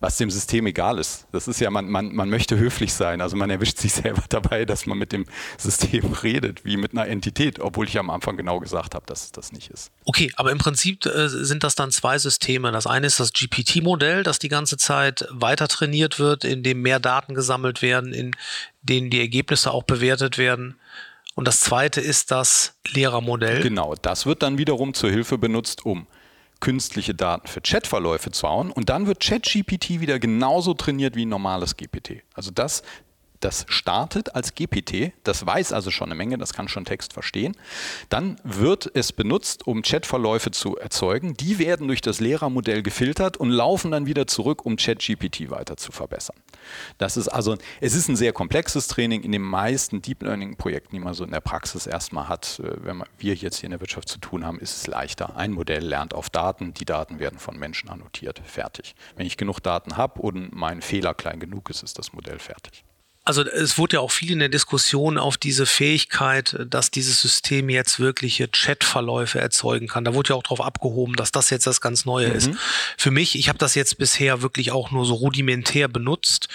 [0.00, 1.26] was dem System egal ist.
[1.32, 3.20] Das ist ja, man, man, man möchte höflich sein.
[3.20, 7.06] Also man erwischt sich selber dabei, dass man mit dem System redet, wie mit einer
[7.06, 9.90] Entität, obwohl ich am Anfang genau gesagt habe, dass es das nicht ist.
[10.04, 12.70] Okay, aber im Prinzip äh, sind das dann zwei Systeme.
[12.70, 17.00] Das eine ist das GPT-Modell, das die ganze Zeit weiter trainiert wird, in dem mehr
[17.00, 18.32] Daten gesammelt werden, in
[18.82, 20.76] denen die Ergebnisse auch bewertet werden.
[21.38, 23.62] Und das zweite ist das Lehrermodell.
[23.62, 26.08] Genau, das wird dann wiederum zur Hilfe benutzt, um
[26.58, 31.28] künstliche Daten für Chatverläufe zu hauen und dann wird ChatGPT wieder genauso trainiert wie ein
[31.28, 32.24] normales GPT.
[32.34, 32.82] Also das
[33.40, 37.56] das startet als GPT, das weiß also schon eine Menge, das kann schon Text verstehen.
[38.08, 41.34] Dann wird es benutzt, um Chatverläufe zu erzeugen.
[41.34, 45.92] Die werden durch das Lehrermodell gefiltert und laufen dann wieder zurück, um ChatGPT weiter zu
[45.92, 46.36] verbessern.
[46.98, 49.22] Das ist also, es ist ein sehr komplexes Training.
[49.22, 52.84] In den meisten Deep Learning Projekten, die man so in der Praxis erstmal hat, äh,
[52.84, 55.36] wenn wir jetzt hier in der Wirtschaft zu tun haben, ist es leichter.
[55.36, 58.94] Ein Modell lernt auf Daten, die Daten werden von Menschen annotiert, fertig.
[59.16, 62.84] Wenn ich genug Daten habe und mein Fehler klein genug ist, ist das Modell fertig.
[63.28, 67.68] Also es wurde ja auch viel in der Diskussion auf diese Fähigkeit, dass dieses System
[67.68, 70.02] jetzt wirkliche Chatverläufe erzeugen kann.
[70.04, 72.36] Da wurde ja auch darauf abgehoben, dass das jetzt das ganz Neue mhm.
[72.36, 72.50] ist.
[72.96, 76.48] Für mich, ich habe das jetzt bisher wirklich auch nur so rudimentär benutzt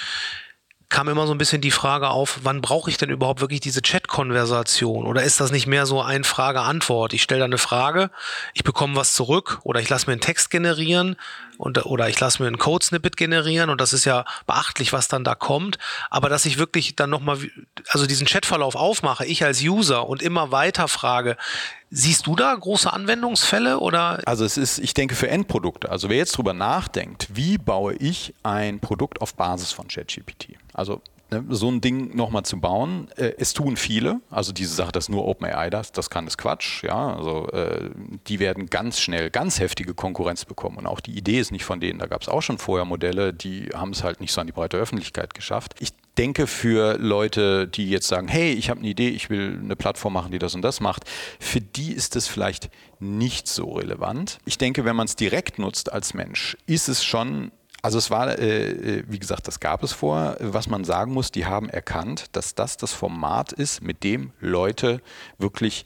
[0.94, 3.82] kam immer so ein bisschen die Frage auf, wann brauche ich denn überhaupt wirklich diese
[3.82, 5.08] Chat-Konversation?
[5.08, 7.14] Oder ist das nicht mehr so ein Frage-Antwort?
[7.14, 8.12] Ich stelle da eine Frage,
[8.54, 11.16] ich bekomme was zurück oder ich lasse mir einen Text generieren
[11.58, 15.24] und, oder ich lasse mir einen Code-Snippet generieren und das ist ja beachtlich, was dann
[15.24, 15.80] da kommt.
[16.12, 17.40] Aber dass ich wirklich dann nochmal,
[17.90, 21.38] also diesen Chatverlauf aufmache, ich als User und immer weiter frage,
[21.96, 24.20] Siehst du da große Anwendungsfälle oder?
[24.26, 25.92] Also es ist, ich denke, für Endprodukte.
[25.92, 30.56] Also wer jetzt drüber nachdenkt, wie baue ich ein Produkt auf Basis von ChatGPT?
[30.74, 33.10] Also ne, so ein Ding nochmal zu bauen.
[33.16, 36.84] Äh, es tun viele, also diese Sache, dass nur OpenAI das, das kann, ist Quatsch.
[36.84, 37.90] Ja, also äh,
[38.28, 41.80] die werden ganz schnell ganz heftige Konkurrenz bekommen und auch die Idee ist nicht von
[41.80, 42.00] denen.
[42.00, 44.54] Da gab es auch schon vorher Modelle, die haben es halt nicht so an die
[44.54, 45.76] breite Öffentlichkeit geschafft.
[45.80, 49.76] Ich denke für Leute, die jetzt sagen, hey, ich habe eine Idee, ich will eine
[49.76, 51.04] Plattform machen, die das und das macht,
[51.40, 54.38] für die ist es vielleicht nicht so relevant.
[54.46, 57.52] Ich denke, wenn man es direkt nutzt als Mensch, ist es schon
[57.84, 60.38] also es war, äh, äh, wie gesagt, das gab es vor.
[60.40, 65.02] Was man sagen muss, die haben erkannt, dass das das Format ist, mit dem Leute
[65.38, 65.84] wirklich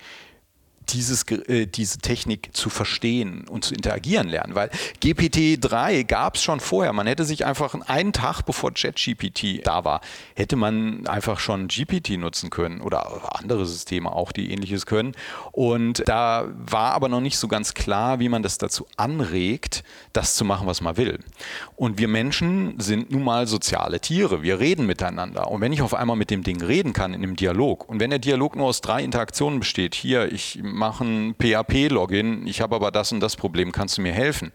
[0.89, 4.55] dieses, äh, diese Technik zu verstehen und zu interagieren lernen.
[4.55, 4.69] Weil
[5.01, 6.93] GPT-3 gab es schon vorher.
[6.93, 10.01] Man hätte sich einfach einen Tag bevor ChatGPT da war,
[10.35, 15.13] hätte man einfach schon GPT nutzen können oder andere Systeme auch, die ähnliches können.
[15.51, 20.35] Und da war aber noch nicht so ganz klar, wie man das dazu anregt, das
[20.35, 21.19] zu machen, was man will.
[21.75, 24.43] Und wir Menschen sind nun mal soziale Tiere.
[24.43, 25.49] Wir reden miteinander.
[25.51, 28.09] Und wenn ich auf einmal mit dem Ding reden kann in einem Dialog und wenn
[28.09, 33.11] der Dialog nur aus drei Interaktionen besteht, hier, ich machen PHP-Login, ich habe aber das
[33.11, 34.51] und das Problem, kannst du mir helfen?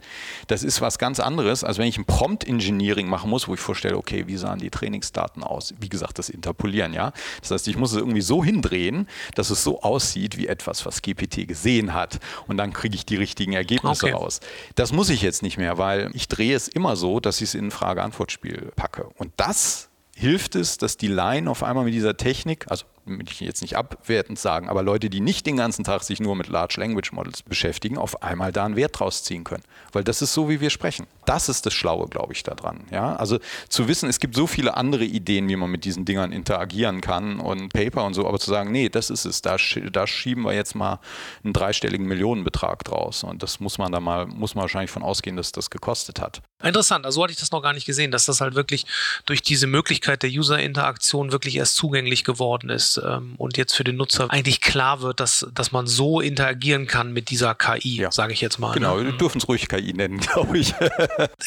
[0.47, 3.97] Das ist was ganz anderes, als wenn ich ein Prompt-Engineering machen muss, wo ich vorstelle,
[3.97, 5.75] okay, wie sahen die Trainingsdaten aus?
[5.81, 7.13] Wie gesagt, das Interpolieren, ja.
[7.41, 11.03] Das heißt, ich muss es irgendwie so hindrehen, dass es so aussieht wie etwas, was
[11.03, 12.21] GPT gesehen hat.
[12.47, 14.15] Und dann kriege ich die richtigen Ergebnisse okay.
[14.15, 14.41] raus.
[14.77, 17.55] Das muss ich jetzt nicht mehr, weil ich drehe es immer so, dass ich es
[17.55, 19.09] in ein Frage-Antwort-Spiel packe.
[19.19, 23.41] Und das hilft es, dass die Line auf einmal mit dieser Technik, also will ich
[23.41, 26.77] jetzt nicht abwertend sagen, aber Leute, die nicht den ganzen Tag sich nur mit Large
[26.79, 29.65] Language Models beschäftigen, auf einmal da einen Wert draus ziehen können.
[29.93, 31.07] Weil das ist so, wie wir sprechen.
[31.25, 32.85] Das ist das Schlaue, glaube ich, daran.
[32.91, 33.17] Ja?
[33.17, 33.39] Also
[33.69, 37.41] zu wissen, es gibt so viele andere Ideen, wie man mit diesen Dingern interagieren kann
[37.41, 39.57] und Paper und so, aber zu sagen, nee, das ist es, da,
[39.91, 41.01] da schieben wir jetzt mal
[41.45, 43.25] einen dreistelligen Millionenbetrag draus.
[43.25, 46.43] Und das muss man da mal, muss man wahrscheinlich von ausgehen, dass das gekostet hat.
[46.63, 48.87] Interessant, also so hatte ich das noch gar nicht gesehen, dass das halt wirklich
[49.27, 53.97] durch diese Möglichkeit der User-Interaktion wirklich erst zugänglich geworden ist ähm, und jetzt für den
[53.97, 58.13] Nutzer eigentlich klar wird, dass, dass man so interagieren kann mit dieser KI, ja.
[58.13, 58.73] sage ich jetzt mal.
[58.73, 59.07] Genau, ne?
[59.07, 60.75] wir dürfen es ruhig KI nennen, glaube ich.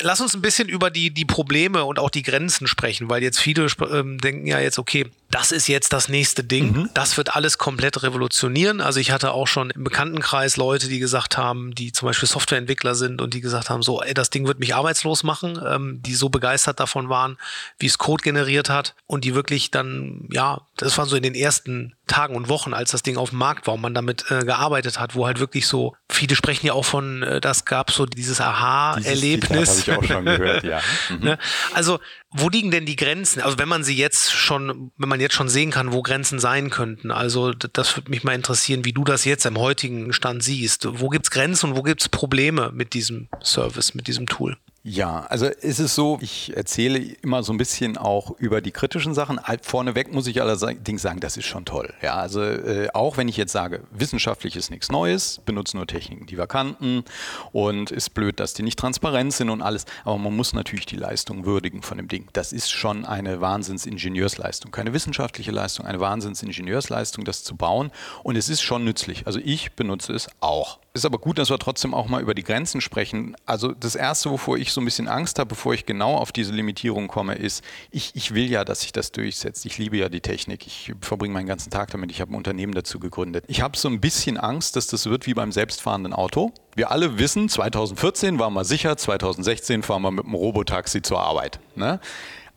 [0.02, 3.40] Lass uns ein bisschen über die, die Probleme und auch die Grenzen sprechen, weil jetzt
[3.40, 6.72] viele ähm, denken ja jetzt, okay, das ist jetzt das nächste Ding.
[6.72, 6.90] Mhm.
[6.94, 8.80] Das wird alles komplett revolutionieren.
[8.80, 12.96] Also ich hatte auch schon im Bekanntenkreis Leute, die gesagt haben, die zum Beispiel Softwareentwickler
[12.96, 16.16] sind und die gesagt haben, so, ey, das Ding wird mich arbeitslos machen, ähm, die
[16.16, 17.38] so begeistert davon waren,
[17.80, 21.36] wie es Code generiert hat und die wirklich dann, ja, das waren so in den
[21.36, 24.46] ersten Tagen und Wochen, als das Ding auf dem Markt war und man damit äh,
[24.46, 28.06] gearbeitet hat, wo halt wirklich so, viele sprechen ja auch von, äh, das gab so
[28.06, 29.88] dieses Aha-Erlebnis.
[29.88, 30.82] Habe ich auch schon gehört, ja.
[31.10, 31.20] Mhm.
[31.24, 31.38] Ne?
[31.74, 32.00] Also,
[32.32, 33.42] wo liegen denn die Grenzen?
[33.42, 36.70] Also, wenn man sie jetzt schon, wenn man jetzt schon sehen kann, wo Grenzen sein
[36.70, 37.12] könnten.
[37.12, 40.88] Also, das würde mich mal interessieren, wie du das jetzt im heutigen Stand siehst.
[41.00, 44.58] Wo gibt's Grenzen und wo gibt's Probleme mit diesem Service, mit diesem Tool?
[44.88, 49.16] Ja, also ist es so, ich erzähle immer so ein bisschen auch über die kritischen
[49.16, 49.40] Sachen.
[49.64, 51.92] Vorneweg muss ich allerdings sagen, das ist schon toll.
[52.04, 56.28] Ja, also äh, auch wenn ich jetzt sage, wissenschaftlich ist nichts Neues, benutzen nur Techniken,
[56.28, 57.04] die wir kannten
[57.52, 60.98] und ist blöd, dass die nicht transparent sind und alles, aber man muss natürlich die
[60.98, 62.28] Leistung würdigen von dem Ding.
[62.34, 67.90] Das ist schon eine Wahnsinnsingenieursleistung, keine wissenschaftliche Leistung, eine Wahnsinnsingenieursleistung, das zu bauen
[68.22, 69.26] und es ist schon nützlich.
[69.26, 70.78] Also ich benutze es auch.
[70.96, 73.36] Ist aber gut, dass wir trotzdem auch mal über die Grenzen sprechen.
[73.46, 76.54] Also das Erste, wovor ich so ein bisschen Angst habe, bevor ich genau auf diese
[76.54, 79.66] Limitierung komme, ist, ich, ich will ja, dass sich das durchsetzt.
[79.66, 80.66] Ich liebe ja die Technik.
[80.66, 82.12] Ich verbringe meinen ganzen Tag damit.
[82.12, 83.44] Ich habe ein Unternehmen dazu gegründet.
[83.50, 86.54] Ich habe so ein bisschen Angst, dass das wird wie beim selbstfahrenden Auto.
[86.78, 91.60] Wir alle wissen, 2014 waren wir sicher, 2016 fahren wir mit dem Robotaxi zur Arbeit.
[91.76, 92.00] Ne?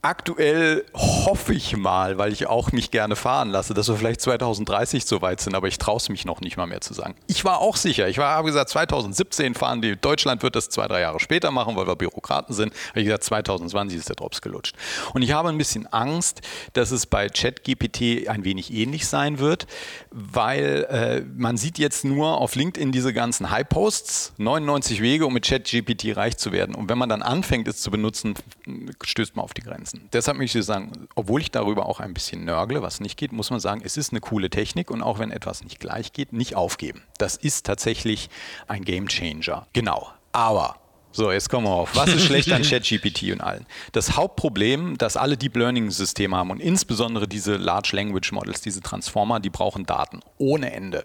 [0.01, 5.05] Aktuell hoffe ich mal, weil ich auch mich gerne fahren lasse, dass wir vielleicht 2030
[5.05, 7.17] so weit sind, aber ich traue es mich noch nicht mal mehr zu sagen.
[7.27, 8.09] Ich war auch sicher.
[8.09, 9.97] Ich habe gesagt, 2017 fahren die.
[9.97, 12.73] Deutschland wird das zwei, drei Jahre später machen, weil wir Bürokraten sind.
[12.91, 14.77] Habe ich gesagt, 2020 ist der Drops gelutscht.
[15.15, 16.43] Und ich habe ein bisschen Angst,
[16.75, 19.67] dass es bei ChatGPT ein wenig ähnlich sein wird,
[20.13, 25.45] weil äh, man sieht jetzt nur auf LinkedIn diese ganzen High-Posts, 99 Wege, um mit
[25.45, 26.77] ChatGPT reich zu werden.
[26.77, 28.35] Und wenn man dann anfängt, es zu benutzen,
[29.03, 29.88] stößt man auf die Grenzen.
[29.89, 30.09] Grenzen.
[30.13, 33.51] Deshalb möchte ich sagen, obwohl ich darüber auch ein bisschen nörgle, was nicht geht, muss
[33.51, 36.55] man sagen, es ist eine coole Technik und auch wenn etwas nicht gleich geht, nicht
[36.55, 37.03] aufgeben.
[37.19, 38.29] Das ist tatsächlich
[38.67, 39.67] ein Game Changer.
[39.73, 40.09] Genau.
[40.33, 40.77] Aber
[41.11, 41.97] so, jetzt kommen wir auf.
[41.97, 43.67] Was ist schlecht an ChatGPT und allen?
[43.93, 48.83] Das Hauptproblem, dass alle Deep Learning Systeme haben und insbesondere diese Large Language Models, diese
[48.83, 51.05] Transformer, die brauchen Daten ohne Ende.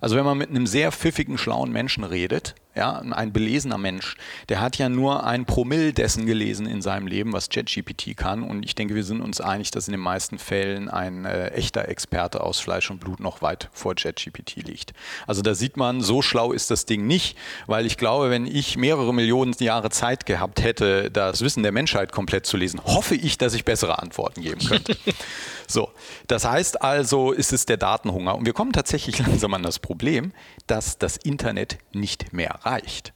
[0.00, 4.16] Also wenn man mit einem sehr pfiffigen, schlauen Menschen redet, ja, ein belesener Mensch,
[4.48, 8.44] der hat ja nur ein Promille dessen gelesen in seinem Leben, was ChatGPT kann.
[8.44, 11.88] Und ich denke, wir sind uns einig, dass in den meisten Fällen ein äh, echter
[11.88, 14.92] Experte aus Fleisch und Blut noch weit vor ChatGPT liegt.
[15.26, 17.36] Also da sieht man, so schlau ist das Ding nicht,
[17.66, 22.12] weil ich glaube, wenn ich mehrere Millionen Jahre Zeit gehabt hätte, das Wissen der Menschheit
[22.12, 24.96] komplett zu lesen, hoffe ich, dass ich bessere Antworten geben könnte.
[25.66, 25.90] so,
[26.28, 28.36] das heißt also, ist es der Datenhunger.
[28.36, 30.32] Und wir kommen tatsächlich langsam an das Problem,
[30.68, 33.12] dass das Internet nicht mehr reicht reicht.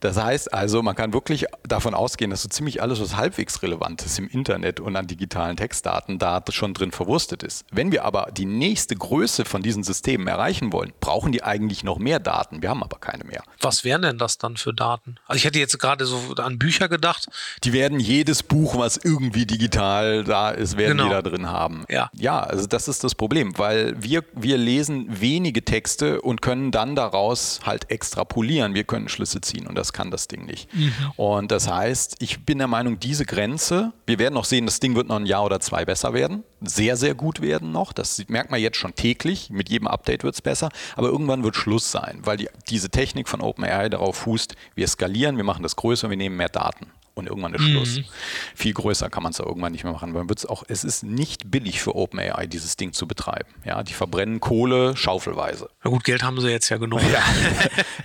[0.00, 4.04] Das heißt also, man kann wirklich davon ausgehen, dass so ziemlich alles, was halbwegs relevant
[4.04, 7.64] ist im Internet und an digitalen Textdaten, da schon drin verwurstet ist.
[7.70, 11.98] Wenn wir aber die nächste Größe von diesen Systemen erreichen wollen, brauchen die eigentlich noch
[11.98, 12.62] mehr Daten.
[12.62, 13.42] Wir haben aber keine mehr.
[13.60, 15.16] Was wären denn das dann für Daten?
[15.26, 17.28] Also ich hätte jetzt gerade so an Bücher gedacht.
[17.64, 21.08] Die werden jedes Buch, was irgendwie digital da ist, werden genau.
[21.08, 21.84] die da drin haben.
[21.88, 22.10] Ja.
[22.14, 26.94] ja, also das ist das Problem, weil wir, wir lesen wenige Texte und können dann
[26.94, 28.74] daraus halt extrapolieren.
[28.74, 30.72] Wir können Schlüsse ziehen und das das kann das Ding nicht.
[30.74, 30.92] Mhm.
[31.16, 34.94] Und das heißt, ich bin der Meinung, diese Grenze, wir werden noch sehen, das Ding
[34.94, 37.92] wird noch ein Jahr oder zwei besser werden, sehr, sehr gut werden noch.
[37.92, 39.48] Das merkt man jetzt schon täglich.
[39.50, 40.68] Mit jedem Update wird es besser.
[40.96, 45.36] Aber irgendwann wird Schluss sein, weil die, diese Technik von OpenAI darauf fußt, wir skalieren,
[45.36, 46.86] wir machen das größer, wir nehmen mehr Daten
[47.18, 47.98] und irgendwann ist Schluss.
[47.98, 48.04] Mhm.
[48.54, 50.14] Viel größer kann man es irgendwann nicht mehr machen.
[50.14, 53.48] Weil wird's auch, es ist nicht billig für OpenAI, dieses Ding zu betreiben.
[53.64, 55.68] Ja, die verbrennen Kohle schaufelweise.
[55.84, 57.00] Na gut, Geld haben sie jetzt ja genug.
[57.12, 57.22] Ja,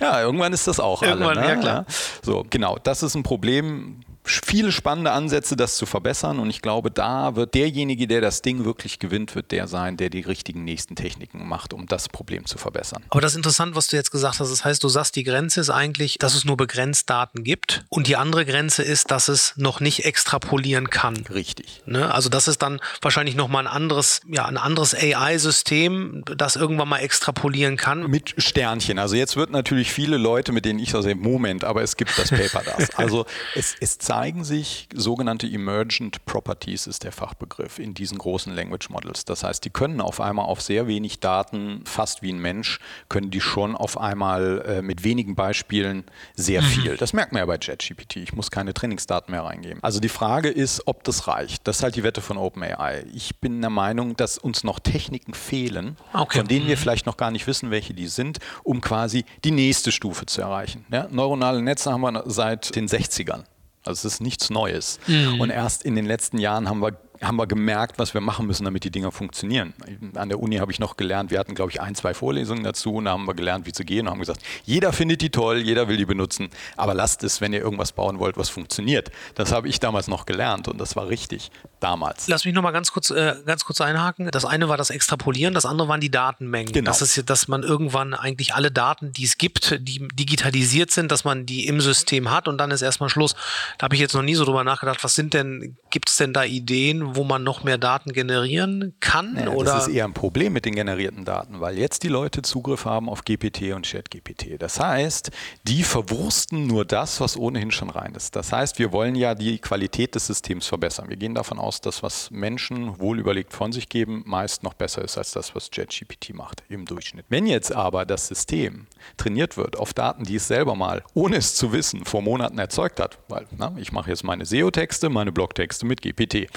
[0.00, 1.46] ja irgendwann ist das auch irgendwann, alle.
[1.46, 1.54] Ne?
[1.54, 1.86] Ja, klar.
[2.22, 2.78] So, genau.
[2.82, 6.38] Das ist ein Problem viele spannende Ansätze, das zu verbessern.
[6.38, 10.08] Und ich glaube, da wird derjenige, der das Ding wirklich gewinnt, wird der sein, der
[10.08, 13.04] die richtigen nächsten Techniken macht, um das Problem zu verbessern.
[13.10, 14.50] Aber das ist interessant, was du jetzt gesagt hast.
[14.50, 17.84] Das heißt, du sagst, die Grenze ist eigentlich, dass es nur begrenzt Daten gibt.
[17.90, 21.16] Und die andere Grenze ist, dass es noch nicht extrapolieren kann.
[21.32, 21.82] Richtig.
[21.84, 22.12] Ne?
[22.12, 26.98] Also das ist dann wahrscheinlich nochmal ein anderes, ja, ein anderes AI-System, das irgendwann mal
[26.98, 28.08] extrapolieren kann.
[28.10, 28.98] Mit Sternchen.
[28.98, 32.18] Also jetzt wird natürlich viele Leute, mit denen ich so sehe, Moment, aber es gibt
[32.18, 32.88] das Paper das.
[33.04, 38.54] Also es, es zeigt zeigen sich sogenannte Emergent Properties, ist der Fachbegriff, in diesen großen
[38.54, 39.24] Language Models.
[39.24, 43.32] Das heißt, die können auf einmal auf sehr wenig Daten, fast wie ein Mensch, können
[43.32, 46.04] die schon auf einmal äh, mit wenigen Beispielen
[46.36, 46.66] sehr mhm.
[46.66, 46.96] viel.
[46.96, 48.18] Das merkt man ja bei JetGPT.
[48.18, 49.82] Ich muss keine Trainingsdaten mehr reingeben.
[49.82, 51.66] Also die Frage ist, ob das reicht.
[51.66, 53.04] Das ist halt die Wette von OpenAI.
[53.12, 56.38] Ich bin der Meinung, dass uns noch Techniken fehlen, okay.
[56.38, 56.80] von denen wir mhm.
[56.80, 60.86] vielleicht noch gar nicht wissen, welche die sind, um quasi die nächste Stufe zu erreichen.
[60.92, 63.42] Ja, neuronale Netze haben wir seit den 60ern.
[63.84, 64.98] Also es ist nichts Neues.
[65.06, 65.40] Mhm.
[65.40, 68.64] Und erst in den letzten Jahren haben wir haben wir gemerkt, was wir machen müssen,
[68.64, 69.72] damit die Dinger funktionieren.
[70.14, 72.94] An der Uni habe ich noch gelernt, wir hatten, glaube ich, ein, zwei Vorlesungen dazu
[72.94, 75.58] und da haben wir gelernt, wie zu gehen und haben gesagt, jeder findet die toll,
[75.58, 79.10] jeder will die benutzen, aber lasst es, wenn ihr irgendwas bauen wollt, was funktioniert.
[79.34, 81.50] Das habe ich damals noch gelernt und das war richtig
[81.80, 82.28] damals.
[82.28, 84.30] Lass mich noch mal ganz kurz, äh, ganz kurz einhaken.
[84.30, 86.72] Das eine war das Extrapolieren, das andere waren die Datenmengen.
[86.72, 86.90] Genau.
[86.90, 91.24] Das ist, dass man irgendwann eigentlich alle Daten, die es gibt, die digitalisiert sind, dass
[91.24, 93.34] man die im System hat und dann ist erstmal Schluss.
[93.78, 96.32] Da habe ich jetzt noch nie so drüber nachgedacht, was sind denn, gibt es denn
[96.32, 99.34] da Ideen, wo man noch mehr Daten generieren kann?
[99.34, 99.74] Naja, oder?
[99.74, 103.08] Das ist eher ein Problem mit den generierten Daten, weil jetzt die Leute Zugriff haben
[103.08, 104.60] auf GPT und ChatGPT.
[104.60, 105.30] Das heißt,
[105.64, 108.36] die verwursten nur das, was ohnehin schon rein ist.
[108.36, 111.08] Das heißt, wir wollen ja die Qualität des Systems verbessern.
[111.08, 115.02] Wir gehen davon aus, dass was Menschen wohl überlegt von sich geben, meist noch besser
[115.02, 117.26] ist als das, was ChatGPT macht im Durchschnitt.
[117.28, 118.86] Wenn jetzt aber das System
[119.16, 123.00] trainiert wird auf Daten, die es selber mal, ohne es zu wissen, vor Monaten erzeugt
[123.00, 126.48] hat, weil na, ich mache jetzt meine SEO-Texte, meine Blog-Texte mit GPT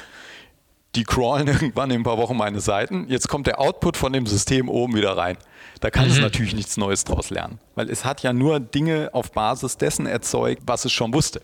[0.97, 3.05] die crawlen irgendwann in ein paar Wochen meine Seiten.
[3.07, 5.37] Jetzt kommt der Output von dem System oben wieder rein.
[5.79, 6.11] Da kann mhm.
[6.11, 10.07] es natürlich nichts Neues draus lernen, weil es hat ja nur Dinge auf Basis dessen
[10.07, 11.41] erzeugt, was es schon wusste.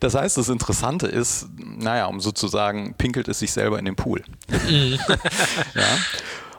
[0.00, 4.22] Das heißt, das Interessante ist, naja, um sozusagen pinkelt es sich selber in den Pool.
[4.48, 4.98] Mhm.
[5.74, 5.82] ja.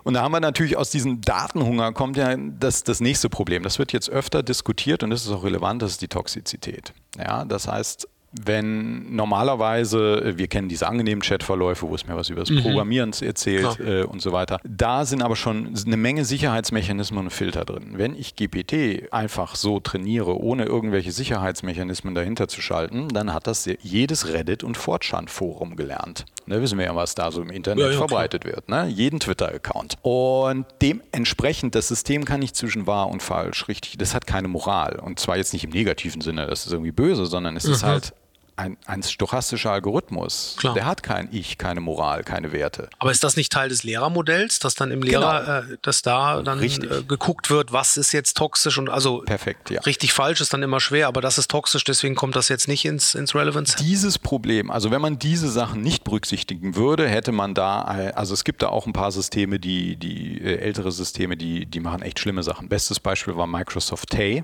[0.04, 3.62] Und da haben wir natürlich aus diesem Datenhunger kommt ja das, das nächste Problem.
[3.62, 6.94] Das wird jetzt öfter diskutiert und das ist auch relevant, das ist die Toxizität.
[7.20, 12.42] Ja, das heißt, wenn normalerweise, wir kennen diese angenehmen Chatverläufe, wo es mir was über
[12.42, 12.62] das mhm.
[12.62, 17.66] Programmieren erzählt äh, und so weiter, da sind aber schon eine Menge Sicherheitsmechanismen und Filter
[17.66, 17.94] drin.
[17.94, 23.70] Wenn ich GPT einfach so trainiere, ohne irgendwelche Sicherheitsmechanismen dahinter zu schalten, dann hat das
[23.82, 26.26] jedes Reddit- und Fortran-Forum gelernt.
[26.48, 28.56] Ne, wissen wir ja, was da so im Internet ja, ja, verbreitet klar.
[28.56, 28.70] wird.
[28.70, 28.88] Ne?
[28.88, 29.98] Jeden Twitter-Account.
[30.02, 35.00] Und dementsprechend, das System kann nicht zwischen wahr und falsch, richtig, das hat keine Moral.
[35.00, 37.74] Und zwar jetzt nicht im negativen Sinne, das ist irgendwie böse, sondern es mhm.
[37.74, 38.14] ist halt
[38.62, 40.74] ein, ein stochastischer Algorithmus, Klar.
[40.74, 42.89] der hat kein Ich, keine Moral, keine Werte.
[42.99, 45.74] Aber ist das nicht Teil des Lehrermodells, dass dann im Lehrer, genau.
[45.74, 49.82] äh, dass da dann äh, geguckt wird, was ist jetzt toxisch und also Perfekt, ja.
[49.82, 52.86] richtig falsch ist dann immer schwer, aber das ist toxisch, deswegen kommt das jetzt nicht
[52.86, 53.76] ins, ins Relevance?
[53.78, 58.43] Dieses Problem, also wenn man diese Sachen nicht berücksichtigen würde, hätte man da, also es
[58.43, 62.20] gibt da auch ein paar Systeme, die, die äh, ältere Systeme, die, die machen echt
[62.20, 62.70] schlimme Sachen.
[62.70, 64.43] Bestes Beispiel war Microsoft Tay.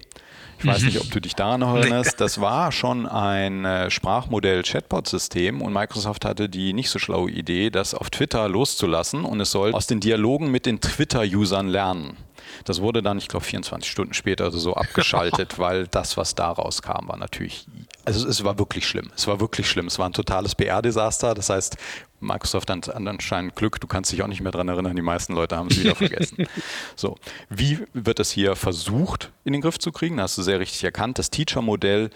[0.60, 2.20] Ich weiß nicht, ob du dich daran erinnerst.
[2.20, 7.94] Das war schon ein äh, Sprachmodell-Chatbot-System und Microsoft hatte die nicht so schlaue Idee, das
[7.94, 12.18] auf Twitter loszulassen und es soll aus den Dialogen mit den Twitter-Usern lernen.
[12.66, 16.82] Das wurde dann, ich glaube, 24 Stunden später oder so abgeschaltet, weil das, was daraus
[16.82, 17.66] kam, war natürlich,
[18.06, 19.12] also es war wirklich schlimm.
[19.16, 19.88] Es war wirklich schlimm.
[19.88, 21.34] Es war ein totales PR-Desaster.
[21.34, 21.78] Das heißt,
[22.20, 25.56] Microsoft hat anscheinend Glück, du kannst dich auch nicht mehr daran erinnern, die meisten Leute
[25.56, 26.48] haben es wieder vergessen.
[26.96, 27.18] so,
[27.50, 30.18] wie wird das hier versucht in den Griff zu kriegen?
[30.18, 31.20] Da hast du sehr richtig erkannt.
[31.20, 32.10] Das Teacher-Modell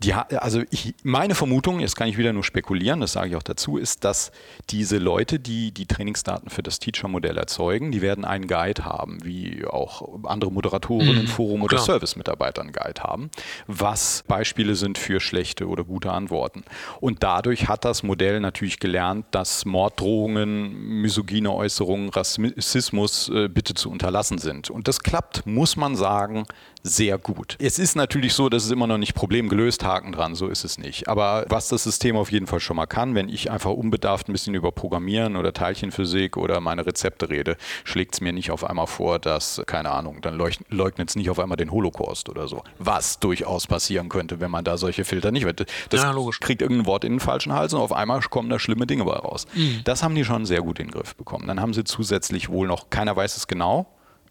[0.00, 3.42] die, also ich, meine Vermutung, jetzt kann ich wieder nur spekulieren, das sage ich auch
[3.42, 4.30] dazu, ist, dass
[4.70, 9.64] diese Leute, die die Trainingsdaten für das Teacher-Modell erzeugen, die werden einen Guide haben, wie
[9.66, 13.30] auch andere Moderatoren mhm, im Forum oder Service-Mitarbeiter einen Guide haben,
[13.66, 16.62] was Beispiele sind für schlechte oder gute Antworten.
[17.00, 23.90] Und dadurch hat das Modell natürlich gelernt, dass Morddrohungen, misogyne Äußerungen, Rassismus äh, bitte zu
[23.90, 24.70] unterlassen sind.
[24.70, 26.46] Und das klappt, muss man sagen,
[26.82, 27.56] sehr gut.
[27.58, 30.64] Es ist natürlich so, dass es immer noch nicht Problem gelöst, Haken dran, so ist
[30.64, 31.08] es nicht.
[31.08, 34.32] Aber was das System auf jeden Fall schon mal kann, wenn ich einfach unbedarft ein
[34.32, 38.86] bisschen über Programmieren oder Teilchenphysik oder meine Rezepte rede, schlägt es mir nicht auf einmal
[38.86, 42.62] vor, dass, keine Ahnung, dann leugnet es nicht auf einmal den Holocaust oder so.
[42.78, 45.66] Was durchaus passieren könnte, wenn man da solche Filter nicht wird.
[45.90, 48.86] Das ja, kriegt irgendein Wort in den falschen Hals und auf einmal kommen da schlimme
[48.86, 49.46] Dinge bei raus.
[49.54, 49.80] Mhm.
[49.84, 51.46] Das haben die schon sehr gut in den Griff bekommen.
[51.46, 53.86] Dann haben sie zusätzlich wohl noch, keiner weiß es genau,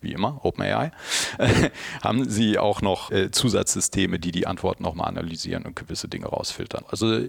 [0.08, 0.92] wie immer, OpenAI,
[2.04, 6.86] haben sie auch noch äh, Zusatzsysteme, die die Antworten nochmal analysieren und gewisse Dinge rausfiltern.
[6.90, 7.28] Also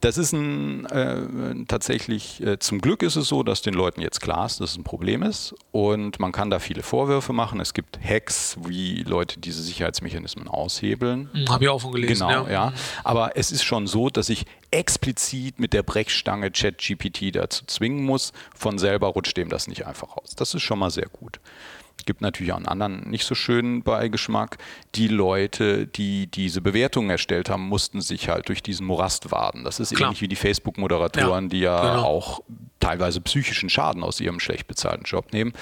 [0.00, 4.20] das ist ein, äh, tatsächlich, äh, zum Glück ist es so, dass den Leuten jetzt
[4.20, 7.58] klar ist, dass es ein Problem ist und man kann da viele Vorwürfe machen.
[7.60, 11.30] Es gibt Hacks, wie Leute diese Sicherheitsmechanismen aushebeln.
[11.32, 12.26] Hm, Habe ich auch von gelesen.
[12.28, 12.52] Genau, ja.
[12.52, 12.72] ja.
[13.02, 18.32] Aber es ist schon so, dass ich explizit mit der Brechstange ChatGPT dazu zwingen muss.
[18.54, 20.34] Von selber rutscht dem das nicht einfach raus.
[20.36, 21.40] Das ist schon mal sehr gut
[22.06, 24.58] gibt natürlich auch einen anderen nicht so schönen Beigeschmack.
[24.94, 29.64] Die Leute, die diese Bewertungen erstellt haben, mussten sich halt durch diesen Morast waden.
[29.64, 30.08] Das ist Klar.
[30.08, 32.04] ähnlich wie die Facebook-Moderatoren, ja, die ja genau.
[32.04, 32.42] auch
[32.80, 35.52] teilweise psychischen Schaden aus ihrem schlecht bezahlten Job nehmen.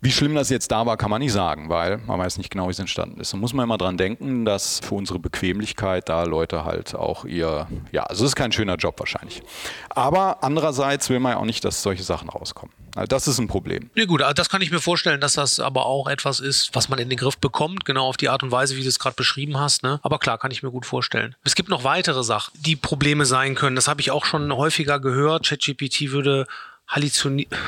[0.00, 2.68] Wie schlimm das jetzt da war, kann man nicht sagen, weil man weiß nicht genau,
[2.68, 3.32] wie es entstanden ist.
[3.32, 7.66] Da muss man immer dran denken, dass für unsere Bequemlichkeit da Leute halt auch ihr,
[7.92, 9.42] ja, also es ist kein schöner Job wahrscheinlich.
[9.90, 12.74] Aber andererseits will man ja auch nicht, dass solche Sachen rauskommen.
[12.94, 13.90] Also das ist ein Problem.
[13.94, 16.88] Nee, gut, also das kann ich mir vorstellen, dass das aber auch etwas ist, was
[16.88, 19.14] man in den Griff bekommt, genau auf die Art und Weise, wie du es gerade
[19.14, 19.82] beschrieben hast.
[19.82, 20.00] Ne?
[20.02, 21.36] Aber klar, kann ich mir gut vorstellen.
[21.44, 23.76] Es gibt noch weitere Sachen, die Probleme sein können.
[23.76, 25.46] Das habe ich auch schon häufiger gehört.
[25.46, 26.46] ChatGPT würde
[26.88, 27.58] halluzinieren.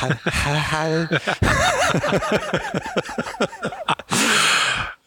[0.00, 1.20] Hall, hall, hall.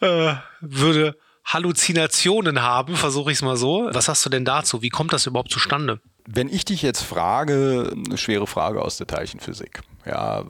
[0.00, 3.88] äh, würde Halluzinationen haben, versuche ich es mal so.
[3.92, 4.82] Was sagst du denn dazu?
[4.82, 6.00] Wie kommt das überhaupt zustande?
[6.26, 9.82] Wenn ich dich jetzt frage, eine schwere Frage aus der Teilchenphysik.
[10.06, 10.44] Ja,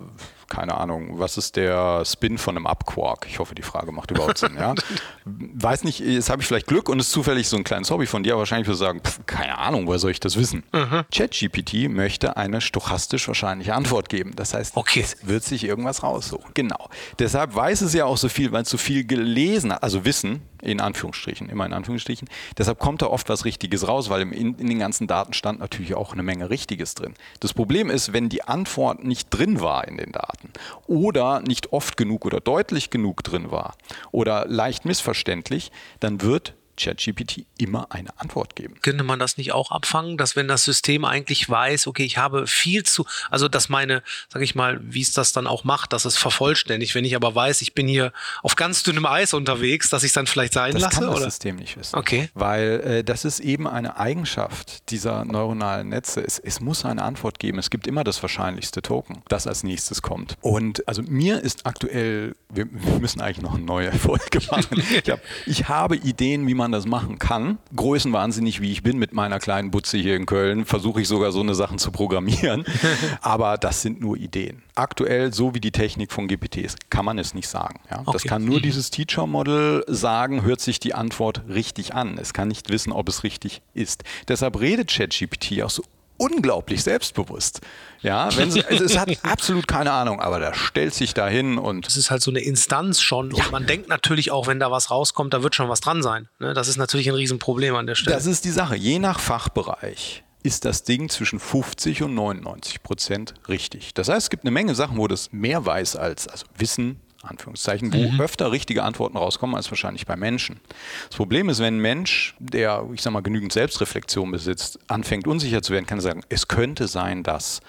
[0.49, 3.27] keine Ahnung, was ist der Spin von einem Upquark?
[3.29, 4.57] Ich hoffe, die Frage macht überhaupt Sinn.
[4.57, 4.75] Ja?
[5.25, 8.07] Weiß nicht, jetzt habe ich vielleicht Glück und es ist zufällig so ein kleines Hobby
[8.07, 10.65] von dir, aber wahrscheinlich würde ich sagen, pff, keine Ahnung, woher soll ich das wissen?
[10.73, 11.05] Mhm.
[11.13, 14.33] ChatGPT möchte eine stochastisch wahrscheinliche Antwort geben.
[14.37, 15.01] Das heißt, okay.
[15.01, 16.51] es wird sich irgendwas raussuchen.
[16.55, 16.89] Genau.
[17.19, 20.43] Deshalb weiß es ja auch so viel, weil es so viel gelesen hat, also Wissen,
[20.65, 22.29] in Anführungsstrichen, immer in Anführungsstrichen.
[22.59, 25.95] Deshalb kommt da oft was Richtiges raus, weil in, in den ganzen Daten stand natürlich
[25.95, 27.15] auch eine Menge Richtiges drin.
[27.41, 30.51] Das Problem ist, wenn die Antwort nicht drin war in den Daten
[30.87, 33.77] oder nicht oft genug oder deutlich genug drin war
[34.11, 38.77] oder leicht missverständlich, dann wird ChatGPT immer eine Antwort geben.
[38.83, 42.47] Könnte man das nicht auch abfangen, dass wenn das System eigentlich weiß, okay, ich habe
[42.47, 44.03] viel zu, also dass meine,
[44.33, 47.35] sag ich mal, wie es das dann auch macht, dass es vervollständigt, wenn ich aber
[47.35, 48.13] weiß, ich bin hier
[48.43, 50.91] auf ganz dünnem Eis unterwegs, dass ich es dann vielleicht sein das lasse?
[50.91, 51.31] Das kann das oder?
[51.31, 51.97] System nicht wissen.
[51.97, 52.31] Okay.
[52.35, 56.21] Weil äh, das ist eben eine Eigenschaft dieser neuronalen Netze.
[56.21, 57.59] Es, es muss eine Antwort geben.
[57.59, 60.37] Es gibt immer das wahrscheinlichste Token, das als nächstes kommt.
[60.41, 64.83] Und also mir ist aktuell, wir, wir müssen eigentlich noch eine neue Folge machen.
[65.03, 67.59] ich, hab, ich habe Ideen, wie man man das machen kann.
[67.77, 71.41] Größenwahnsinnig wie ich bin mit meiner kleinen Butze hier in Köln, versuche ich sogar so
[71.41, 72.65] eine Sachen zu programmieren.
[73.21, 74.63] Aber das sind nur Ideen.
[74.75, 77.81] Aktuell, so wie die Technik von GPT ist, kann man es nicht sagen.
[77.91, 78.01] Ja?
[78.01, 78.13] Okay.
[78.13, 78.63] Das kann nur mhm.
[78.63, 82.17] dieses Teacher-Model sagen, hört sich die Antwort richtig an.
[82.19, 84.03] Es kann nicht wissen, ob es richtig ist.
[84.29, 85.83] Deshalb redet ChatGPT auch so
[86.17, 87.61] unglaublich selbstbewusst.
[88.01, 91.59] Ja, wenn sie, also es hat absolut keine Ahnung, aber da stellt sich da hin
[91.59, 91.87] und.
[91.87, 93.33] Es ist halt so eine Instanz schon.
[93.33, 93.51] Und ja.
[93.51, 96.29] man denkt natürlich auch, wenn da was rauskommt, da wird schon was dran sein.
[96.39, 96.55] Ne?
[96.55, 98.15] Das ist natürlich ein Riesenproblem an der Stelle.
[98.15, 98.77] Das ist die Sache.
[98.77, 103.95] Je nach Fachbereich ist das Ding zwischen 50 und 99 Prozent richtig.
[103.95, 107.93] Das heißt, es gibt eine Menge Sachen, wo das mehr weiß als, also Wissen, Anführungszeichen,
[107.93, 108.21] wo mhm.
[108.21, 110.61] öfter richtige Antworten rauskommen als wahrscheinlich bei Menschen.
[111.09, 115.63] Das Problem ist, wenn ein Mensch, der, ich sag mal, genügend Selbstreflexion besitzt, anfängt unsicher
[115.63, 117.61] zu werden, kann er sagen, es könnte sein, dass.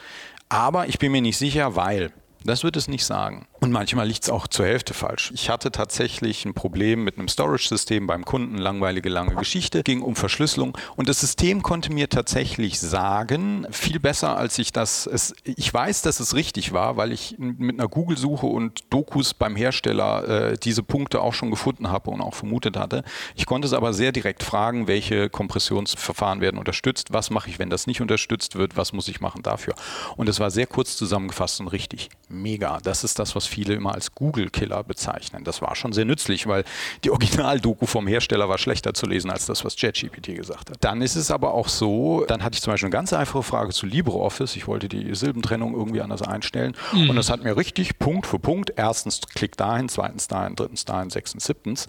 [0.49, 2.11] Aber ich bin mir nicht sicher, weil.
[2.43, 3.47] Das wird es nicht sagen.
[3.65, 5.31] Und manchmal liegt es auch zur Hälfte falsch.
[5.33, 10.15] Ich hatte tatsächlich ein Problem mit einem Storage-System beim Kunden, langweilige lange Geschichte, ging um
[10.15, 15.73] Verschlüsselung und das System konnte mir tatsächlich sagen, viel besser als ich das, es, ich
[15.73, 20.57] weiß, dass es richtig war, weil ich mit einer Google-Suche und Dokus beim Hersteller äh,
[20.61, 23.03] diese Punkte auch schon gefunden habe und auch vermutet hatte.
[23.33, 27.71] Ich konnte es aber sehr direkt fragen, welche Kompressionsverfahren werden unterstützt, was mache ich, wenn
[27.71, 29.73] das nicht unterstützt wird, was muss ich machen dafür.
[30.17, 32.09] Und es war sehr kurz zusammengefasst und richtig.
[32.29, 32.77] Mega.
[32.83, 35.45] Das ist das, was viele immer als Google-Killer bezeichnen.
[35.45, 36.65] Das war schon sehr nützlich, weil
[37.05, 40.77] die Original-Doku vom Hersteller war schlechter zu lesen als das, was ChatGPT gesagt hat.
[40.81, 43.71] Dann ist es aber auch so, dann hatte ich zum Beispiel eine ganz einfache Frage
[43.71, 44.57] zu LibreOffice.
[44.57, 47.09] Ich wollte die Silbentrennung irgendwie anders einstellen mhm.
[47.11, 51.09] und das hat mir richtig Punkt für Punkt, erstens klick dahin, zweitens dahin, drittens dahin,
[51.09, 51.87] sechstens, siebtens.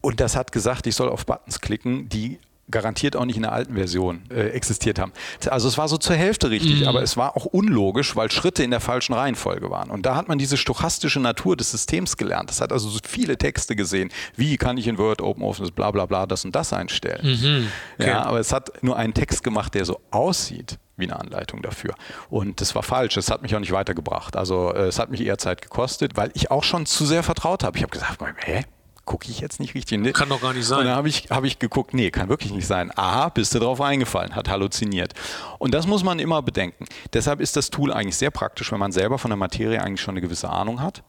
[0.00, 2.38] Und das hat gesagt, ich soll auf Buttons klicken, die
[2.70, 5.12] garantiert auch nicht in der alten Version äh, existiert haben.
[5.48, 6.88] Also es war so zur Hälfte richtig, mhm.
[6.88, 9.90] aber es war auch unlogisch, weil Schritte in der falschen Reihenfolge waren.
[9.90, 12.50] Und da hat man diese stochastische Natur des Systems gelernt.
[12.50, 14.10] Das hat also so viele Texte gesehen.
[14.36, 17.20] Wie kann ich in Word, OpenOffice, bla bla bla, das und das einstellen.
[17.24, 17.68] Mhm.
[17.98, 18.08] Okay.
[18.08, 21.94] Ja, aber es hat nur einen Text gemacht, der so aussieht wie eine Anleitung dafür.
[22.28, 23.16] Und das war falsch.
[23.16, 24.36] Es hat mich auch nicht weitergebracht.
[24.36, 27.62] Also äh, es hat mich eher Zeit gekostet, weil ich auch schon zu sehr vertraut
[27.62, 27.76] habe.
[27.78, 28.64] Ich habe gesagt, hä,
[29.08, 29.98] gucke ich jetzt nicht richtig.
[29.98, 30.12] Ne?
[30.12, 30.80] Kann doch gar nicht sein.
[30.80, 32.92] Und dann habe ich, hab ich geguckt, nee, kann wirklich nicht sein.
[32.94, 35.14] Aha, bist du drauf eingefallen, hat halluziniert.
[35.58, 36.84] Und das muss man immer bedenken.
[37.14, 40.12] Deshalb ist das Tool eigentlich sehr praktisch, wenn man selber von der Materie eigentlich schon
[40.12, 41.02] eine gewisse Ahnung hat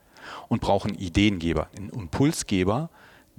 [0.48, 2.90] und braucht einen Ideengeber, einen Impulsgeber,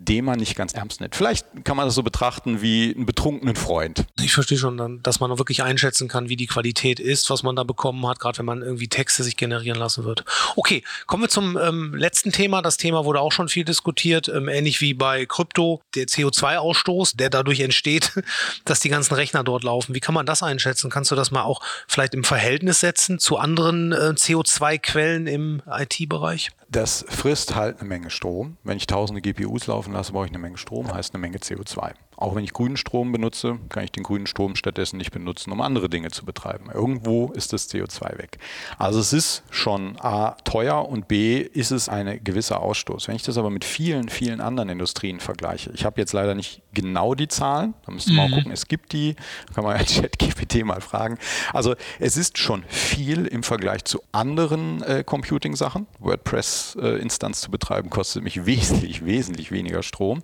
[0.08, 1.14] den man nicht ganz ernst nimmt.
[1.14, 4.06] Vielleicht kann man das so betrachten wie einen betrunkenen Freund.
[4.20, 7.64] Ich verstehe schon, dass man wirklich einschätzen kann, wie die Qualität ist, was man da
[7.64, 10.24] bekommen hat, gerade wenn man irgendwie Texte sich generieren lassen wird.
[10.56, 12.62] Okay, kommen wir zum ähm, letzten Thema.
[12.62, 17.30] Das Thema wurde auch schon viel diskutiert, ähm, ähnlich wie bei Krypto, der CO2-Ausstoß, der
[17.30, 18.12] dadurch entsteht,
[18.64, 19.94] dass die ganzen Rechner dort laufen.
[19.94, 20.90] Wie kann man das einschätzen?
[20.90, 26.50] Kannst du das mal auch vielleicht im Verhältnis setzen zu anderen äh, CO2-Quellen im IT-Bereich?
[26.72, 28.56] Das frisst halt eine Menge Strom.
[28.62, 31.94] Wenn ich tausende GPUs laufen lasse, brauche ich eine Menge Strom, heißt eine Menge CO2.
[32.20, 35.60] Auch wenn ich grünen Strom benutze, kann ich den grünen Strom stattdessen nicht benutzen, um
[35.60, 36.70] andere Dinge zu betreiben.
[36.72, 38.38] Irgendwo ist das CO2 weg.
[38.78, 43.08] Also es ist schon A teuer und B ist es ein gewisser Ausstoß.
[43.08, 46.62] Wenn ich das aber mit vielen, vielen anderen Industrien vergleiche, ich habe jetzt leider nicht
[46.74, 48.32] genau die Zahlen, da müsste man mhm.
[48.32, 49.16] auch gucken, es gibt die,
[49.54, 51.18] kann man ja ChatGPT mal fragen.
[51.54, 55.86] Also es ist schon viel im Vergleich zu anderen äh, Computing-Sachen.
[55.98, 60.22] WordPress-Instanz äh, zu betreiben kostet mich wesentlich, wesentlich weniger Strom.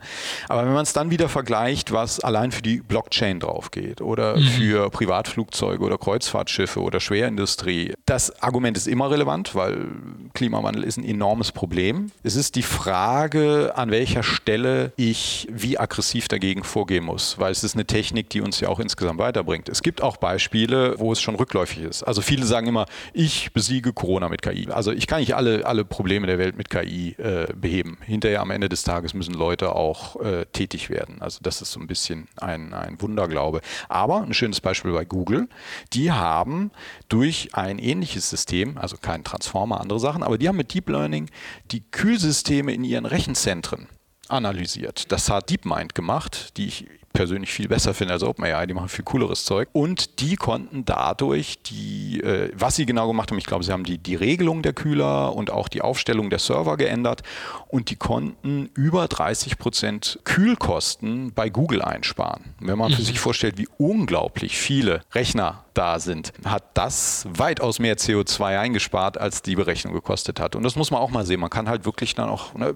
[0.49, 4.01] Aber wenn man es dann wieder vergleicht, nicht, was allein für die Blockchain drauf geht
[4.01, 4.43] oder mhm.
[4.43, 7.95] für Privatflugzeuge oder Kreuzfahrtschiffe oder Schwerindustrie.
[8.07, 9.87] Das Argument ist immer relevant, weil
[10.35, 12.11] Klimawandel ist ein enormes Problem.
[12.23, 17.65] Es ist die Frage, an welcher Stelle ich wie aggressiv dagegen vorgehen muss, weil es
[17.65, 19.69] ist eine Technik, die uns ja auch insgesamt weiterbringt.
[19.69, 22.03] Es gibt auch Beispiele, wo es schon rückläufig ist.
[22.03, 24.69] Also viele sagen immer, ich besiege Corona mit KI.
[24.71, 27.99] Also ich kann nicht alle, alle Probleme der Welt mit KI äh, beheben.
[28.05, 31.21] Hinterher am Ende des Tages müssen Leute auch äh, tätig werden.
[31.21, 33.61] Also das ist so ein bisschen ein, ein Wunderglaube.
[33.89, 35.49] Aber ein schönes Beispiel bei Google,
[35.93, 36.71] die haben
[37.09, 41.31] durch ein ähnliches System, also kein Transformer, andere Sachen, aber die haben mit Deep Learning
[41.71, 43.89] die Kühlsysteme in ihren Rechenzentren
[44.29, 45.13] analysiert.
[45.13, 46.87] Das hat DeepMind gemacht, die ich
[47.17, 48.67] persönlich viel besser finde als OpenAI.
[48.67, 49.69] Die machen viel cooleres Zeug.
[49.73, 53.85] Und die konnten dadurch die, äh, was sie genau gemacht haben, ich glaube, sie haben
[53.85, 57.23] die, die Regelung der Kühler und auch die Aufstellung der Server geändert
[57.69, 62.55] und die konnten über 30 Prozent Kühlkosten bei Google einsparen.
[62.61, 62.97] Wenn man mhm.
[62.97, 69.43] sich vorstellt, wie unglaublich viele Rechner da sind, hat das weitaus mehr CO2 eingespart, als
[69.43, 70.57] die Berechnung gekostet hat.
[70.57, 71.41] Und das muss man auch mal sehen.
[71.41, 72.75] Man kann halt wirklich dann auch, ne,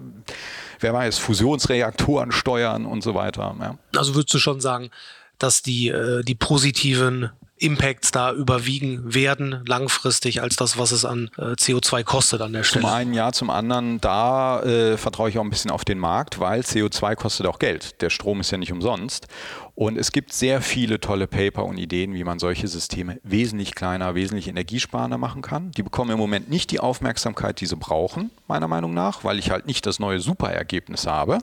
[0.79, 3.55] wer weiß, Fusionsreaktoren steuern und so weiter.
[3.59, 3.77] Ja.
[3.97, 4.91] Also würdest du schon sagen,
[5.37, 7.31] dass die, äh, die positiven
[7.61, 12.63] Impacts da überwiegen werden langfristig als das, was es an äh, CO2 kostet an der
[12.63, 12.85] Stelle.
[12.85, 16.39] Zum einen ja, zum anderen da äh, vertraue ich auch ein bisschen auf den Markt,
[16.39, 18.01] weil CO2 kostet auch Geld.
[18.01, 19.27] Der Strom ist ja nicht umsonst.
[19.75, 24.15] Und es gibt sehr viele tolle Paper und Ideen, wie man solche Systeme wesentlich kleiner,
[24.15, 25.71] wesentlich energiesparender machen kann.
[25.71, 29.51] Die bekommen im Moment nicht die Aufmerksamkeit, die sie brauchen, meiner Meinung nach, weil ich
[29.51, 31.39] halt nicht das neue Superergebnis habe.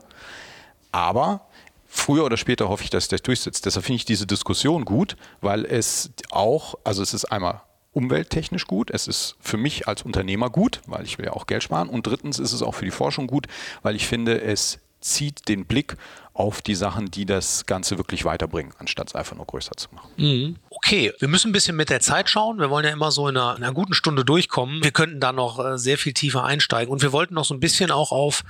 [0.91, 1.48] Aber
[1.89, 3.65] früher oder später hoffe ich, dass das durchsetzt.
[3.65, 7.61] Deshalb finde ich diese Diskussion gut, weil es auch, also es ist einmal
[7.91, 11.63] umwelttechnisch gut, es ist für mich als Unternehmer gut, weil ich will ja auch Geld
[11.63, 13.47] sparen und drittens ist es auch für die Forschung gut,
[13.81, 15.97] weil ich finde, es zieht den Blick
[16.39, 20.09] auf die Sachen, die das Ganze wirklich weiterbringen, anstatt es einfach nur größer zu machen.
[20.15, 20.55] Mhm.
[20.69, 22.59] Okay, wir müssen ein bisschen mit der Zeit schauen.
[22.59, 24.81] Wir wollen ja immer so in einer, in einer guten Stunde durchkommen.
[24.81, 27.59] Wir könnten da noch äh, sehr viel tiefer einsteigen und wir wollten noch so ein
[27.59, 28.45] bisschen auch auf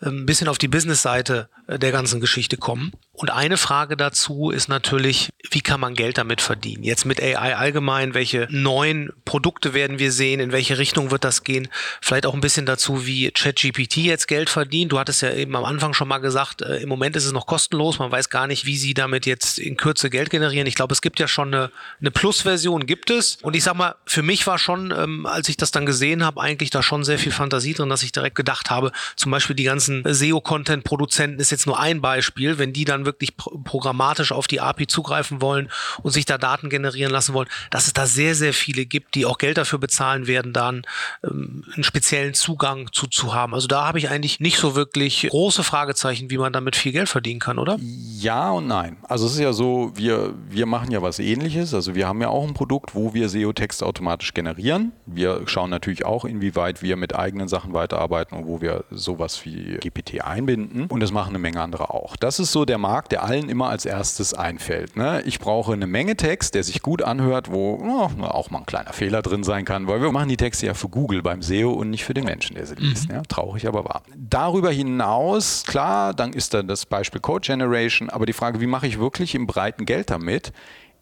[0.00, 2.92] äh, ein bisschen auf die Business-Seite äh, der ganzen Geschichte kommen.
[3.12, 6.82] Und eine Frage dazu ist natürlich, wie kann man Geld damit verdienen?
[6.82, 10.40] Jetzt mit AI allgemein, welche neuen Produkte werden wir sehen?
[10.40, 11.68] In welche Richtung wird das gehen?
[12.00, 14.90] Vielleicht auch ein bisschen dazu, wie ChatGPT jetzt Geld verdient.
[14.90, 17.46] Du hattest ja eben am Anfang schon mal gesagt, äh, im Moment ist es noch
[17.46, 17.98] kostenlos.
[17.98, 20.66] Man weiß gar nicht, wie sie damit jetzt in Kürze Geld generieren.
[20.66, 21.70] Ich glaube, es gibt ja schon eine,
[22.00, 23.36] eine Plus-Version, gibt es.
[23.42, 26.40] Und ich sag mal, für mich war schon, ähm, als ich das dann gesehen habe,
[26.40, 29.64] eigentlich da schon sehr viel Fantasie drin, dass ich direkt gedacht habe, zum Beispiel die
[29.64, 34.86] ganzen SEO-Content-Produzenten ist jetzt nur ein Beispiel, wenn die dann wirklich programmatisch auf die API
[34.86, 35.70] zugreifen wollen
[36.02, 39.26] und sich da Daten generieren lassen wollen, dass es da sehr, sehr viele gibt, die
[39.26, 40.82] auch Geld dafür bezahlen werden, dann
[41.22, 43.54] ähm, einen speziellen Zugang zu, zu haben.
[43.54, 47.08] Also da habe ich eigentlich nicht so wirklich große Fragezeichen, wie man damit viel Geld
[47.24, 47.78] verdienen kann, oder?
[47.80, 48.96] Ja und nein.
[49.02, 51.72] Also es ist ja so, wir, wir machen ja was ähnliches.
[51.72, 54.92] Also wir haben ja auch ein Produkt, wo wir SEO-Text automatisch generieren.
[55.06, 59.78] Wir schauen natürlich auch, inwieweit wir mit eigenen Sachen weiterarbeiten und wo wir sowas wie
[59.80, 60.86] GPT einbinden.
[60.86, 62.16] Und das machen eine Menge andere auch.
[62.16, 64.96] Das ist so der Markt, der allen immer als erstes einfällt.
[64.96, 65.22] Ne?
[65.24, 68.92] Ich brauche eine Menge Text, der sich gut anhört, wo oh, auch mal ein kleiner
[68.92, 71.90] Fehler drin sein kann, weil wir machen die Texte ja für Google beim SEO und
[71.90, 73.08] nicht für den Menschen, der sie liest.
[73.08, 73.14] Mhm.
[73.14, 73.22] Ja?
[73.22, 74.02] Traurig, aber wahr.
[74.16, 78.86] Darüber hinaus, klar, dann ist da das Beispiel Code Generation, aber die Frage, wie mache
[78.86, 80.52] ich wirklich im breiten Geld damit,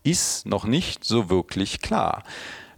[0.03, 2.23] ist noch nicht so wirklich klar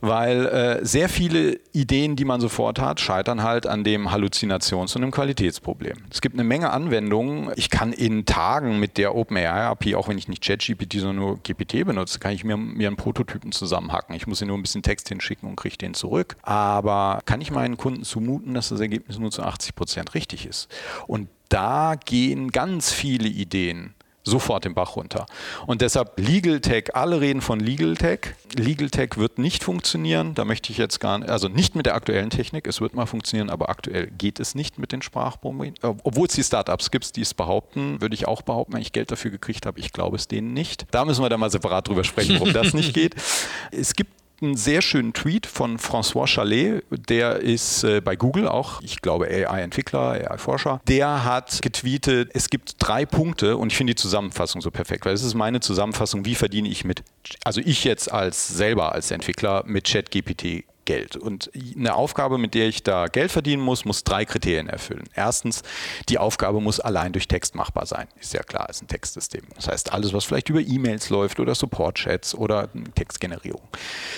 [0.06, 5.02] weil äh, sehr viele Ideen, die man sofort hat, scheitern halt an dem Halluzinations- und
[5.02, 5.96] dem Qualitätsproblem.
[6.10, 7.50] Es gibt eine Menge Anwendungen.
[7.56, 11.86] Ich kann in Tagen mit der OpenAI-API, auch wenn ich nicht ChatGPT, sondern nur GPT
[11.86, 14.14] benutze, kann ich mir, mir einen Prototypen zusammenhacken.
[14.14, 16.36] Ich muss hier nur ein bisschen Text hinschicken und kriege den zurück.
[16.42, 20.68] Aber kann ich meinen Kunden zumuten, dass das Ergebnis nur zu 80 Prozent richtig ist?
[21.06, 23.94] Und da gehen ganz viele Ideen
[24.24, 25.26] sofort den Bach runter.
[25.66, 28.34] Und deshalb Legal Tech, alle reden von Legal Tech.
[28.56, 30.34] Legal Tech wird nicht funktionieren.
[30.34, 32.66] Da möchte ich jetzt gar nicht, also nicht mit der aktuellen Technik.
[32.66, 35.74] Es wird mal funktionieren, aber aktuell geht es nicht mit den Sprachproblemen.
[35.82, 38.92] Äh, obwohl es die Startups gibt, die es behaupten, würde ich auch behaupten, wenn ich
[38.92, 39.78] Geld dafür gekriegt habe.
[39.78, 40.86] Ich glaube es denen nicht.
[40.90, 43.14] Da müssen wir dann mal separat drüber sprechen, warum das nicht geht.
[43.70, 48.80] Es gibt einen sehr schönen Tweet von François Chalet, der ist äh, bei Google auch,
[48.82, 50.80] ich glaube AI-Entwickler, AI-Forscher.
[50.88, 55.14] Der hat getweetet, es gibt drei Punkte und ich finde die Zusammenfassung so perfekt, weil
[55.14, 57.02] es ist meine Zusammenfassung, wie verdiene ich mit,
[57.44, 61.16] also ich jetzt als selber als Entwickler mit ChatGPT Geld.
[61.16, 65.04] Und eine Aufgabe, mit der ich da Geld verdienen muss, muss drei Kriterien erfüllen.
[65.14, 65.62] Erstens,
[66.08, 68.08] die Aufgabe muss allein durch Text machbar sein.
[68.20, 69.44] Ist ja klar, ist ein Textsystem.
[69.56, 73.62] Das heißt, alles, was vielleicht über E-Mails läuft oder Support-Chats oder Textgenerierung.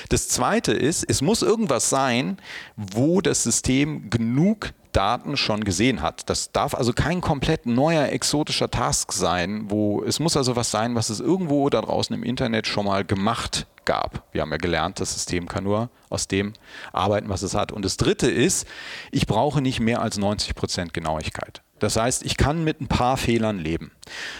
[0.08, 2.38] Das zweite ist, es muss irgendwas sein,
[2.76, 6.30] wo das System genug Daten schon gesehen hat.
[6.30, 10.94] Das darf also kein komplett neuer exotischer Task sein, wo es muss also was sein,
[10.94, 14.26] was es irgendwo da draußen im Internet schon mal gemacht gab.
[14.32, 16.52] Wir haben ja gelernt, das System kann nur aus dem
[16.92, 17.72] arbeiten, was es hat.
[17.72, 18.66] Und das Dritte ist,
[19.10, 21.62] ich brauche nicht mehr als 90 Prozent Genauigkeit.
[21.78, 23.90] Das heißt, ich kann mit ein paar Fehlern leben.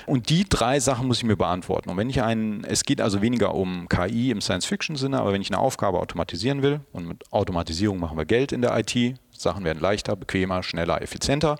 [0.07, 1.91] Und die drei Sachen muss ich mir beantworten.
[1.91, 5.51] Und wenn ich einen, es geht also weniger um KI im Science-Fiction-Sinne, aber wenn ich
[5.51, 9.81] eine Aufgabe automatisieren will, und mit Automatisierung machen wir Geld in der IT, Sachen werden
[9.81, 11.59] leichter, bequemer, schneller, effizienter,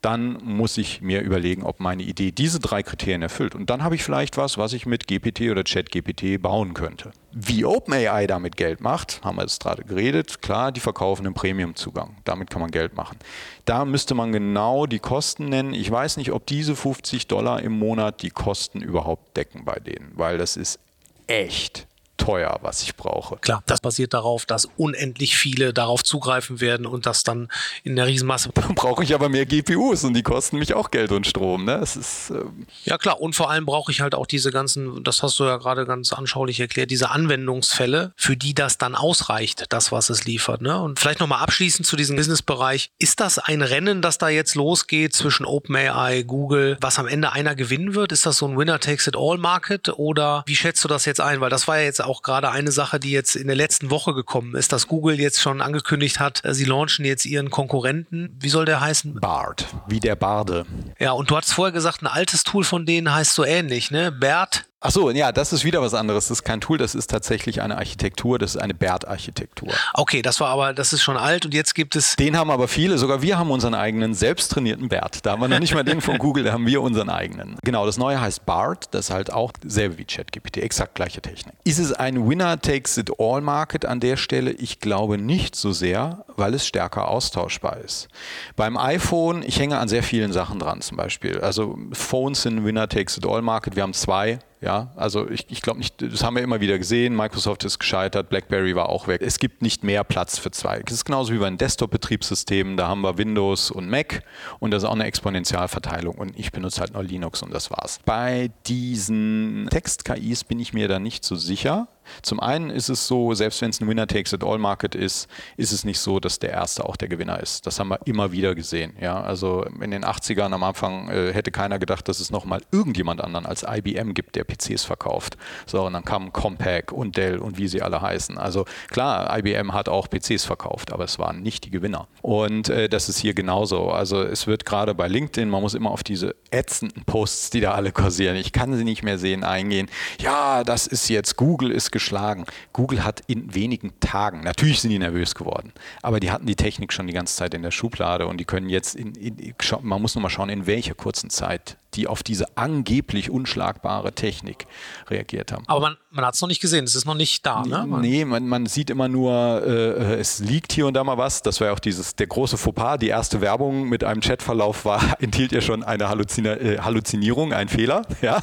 [0.00, 3.54] dann muss ich mir überlegen, ob meine Idee diese drei Kriterien erfüllt.
[3.54, 7.10] Und dann habe ich vielleicht was, was ich mit GPT oder ChatGPT bauen könnte.
[7.32, 10.40] Wie OpenAI damit Geld macht, haben wir jetzt gerade geredet.
[10.40, 12.16] Klar, die verkaufen einen Premium-Zugang.
[12.24, 13.18] Damit kann man Geld machen.
[13.64, 15.74] Da müsste man genau die Kosten nennen.
[15.74, 20.12] Ich weiß nicht, ob diese 50 Dollar im Monat die Kosten überhaupt decken bei denen,
[20.14, 20.78] weil das ist
[21.26, 21.87] echt
[22.18, 23.36] teuer, was ich brauche.
[23.38, 27.48] Klar, das basiert darauf, dass unendlich viele darauf zugreifen werden und das dann
[27.84, 28.50] in der Riesenmasse.
[28.52, 31.64] Dann brauche ich aber mehr GPUs und die kosten mich auch Geld und Strom.
[31.64, 31.78] Ne?
[31.78, 35.22] Das ist, ähm ja klar, und vor allem brauche ich halt auch diese ganzen, das
[35.22, 39.92] hast du ja gerade ganz anschaulich erklärt, diese Anwendungsfälle, für die das dann ausreicht, das,
[39.92, 40.60] was es liefert.
[40.60, 40.78] Ne?
[40.80, 42.90] Und vielleicht nochmal abschließend zu diesem Businessbereich.
[42.98, 47.54] Ist das ein Rennen, das da jetzt losgeht zwischen OpenAI, Google, was am Ende einer
[47.54, 48.12] gewinnen wird?
[48.12, 51.40] Ist das so ein Winner-Takes-it-all-Market oder wie schätzt du das jetzt ein?
[51.40, 54.14] Weil das war ja jetzt auch gerade eine Sache, die jetzt in der letzten Woche
[54.14, 58.36] gekommen ist, dass Google jetzt schon angekündigt hat, äh, sie launchen jetzt ihren Konkurrenten.
[58.40, 59.20] Wie soll der heißen?
[59.20, 60.66] Bard, wie der Barde.
[60.98, 64.12] Ja, und du hast vorher gesagt, ein altes Tool von denen heißt so ähnlich, ne?
[64.12, 66.28] Bert Ach so, ja, das ist wieder was anderes.
[66.28, 69.70] Das ist kein Tool, das ist tatsächlich eine Architektur, das ist eine BERT-Architektur.
[69.94, 72.14] Okay, das war aber, das ist schon alt und jetzt gibt es.
[72.14, 75.26] Den haben aber viele, sogar wir haben unseren eigenen selbst trainierten BERT.
[75.26, 77.56] Da haben wir noch nicht mal den von Google, da haben wir unseren eigenen.
[77.64, 81.56] Genau, das neue heißt BART, das ist halt auch selbe wie ChatGPT, exakt gleiche Technik.
[81.64, 84.52] Ist es ein Winner takes it all Market an der Stelle?
[84.52, 88.06] Ich glaube nicht so sehr, weil es stärker austauschbar ist.
[88.54, 91.40] Beim iPhone, ich hänge an sehr vielen Sachen dran zum Beispiel.
[91.40, 93.74] Also Phones sind Winner takes it all Market.
[93.74, 97.14] Wir haben zwei ja, also ich, ich glaube nicht, das haben wir immer wieder gesehen.
[97.14, 99.22] Microsoft ist gescheitert, BlackBerry war auch weg.
[99.22, 100.82] Es gibt nicht mehr Platz für zwei.
[100.84, 102.76] Es ist genauso wie bei den Desktop-Betriebssystemen.
[102.76, 104.24] Da haben wir Windows und Mac
[104.58, 106.16] und das ist auch eine Exponentialverteilung.
[106.16, 108.00] Und ich benutze halt nur Linux und das war's.
[108.04, 111.86] Bei diesen Text-KIs bin ich mir da nicht so sicher.
[112.22, 116.20] Zum einen ist es so, selbst wenn es ein Winner-Takes-it-all-Market ist, ist es nicht so,
[116.20, 117.66] dass der Erste auch der Gewinner ist.
[117.66, 118.94] Das haben wir immer wieder gesehen.
[119.00, 119.20] Ja?
[119.20, 123.46] Also in den 80ern am Anfang äh, hätte keiner gedacht, dass es nochmal irgendjemand anderen
[123.46, 125.36] als IBM gibt, der PCs verkauft.
[125.66, 128.38] So, und dann kamen Compaq und Dell und wie sie alle heißen.
[128.38, 132.08] Also klar, IBM hat auch PCs verkauft, aber es waren nicht die Gewinner.
[132.22, 133.90] Und äh, das ist hier genauso.
[133.90, 137.72] Also es wird gerade bei LinkedIn, man muss immer auf diese ätzenden Posts, die da
[137.72, 139.88] alle kursieren, ich kann sie nicht mehr sehen, eingehen.
[140.18, 142.44] Ja, das ist jetzt Google ist geschlagen.
[142.72, 146.92] Google hat in wenigen Tagen, natürlich sind die nervös geworden, aber die hatten die Technik
[146.92, 150.14] schon die ganze Zeit in der Schublade und die können jetzt, in, in, man muss
[150.14, 154.66] nur mal schauen, in welcher kurzen Zeit die auf diese angeblich unschlagbare Technik
[155.08, 155.64] reagiert haben.
[155.66, 157.86] Aber man, man hat es noch nicht gesehen, es ist noch nicht da, ne?
[157.86, 161.42] Man nee, man, man, sieht immer nur, äh, es liegt hier und da mal was.
[161.42, 162.98] Das war ja auch dieses, der große Fauxpas.
[162.98, 167.68] Die erste Werbung mit einem Chatverlauf war, enthielt ja schon eine Halluzina äh, Halluzinierung, ein
[167.68, 168.02] Fehler.
[168.20, 168.40] Ja?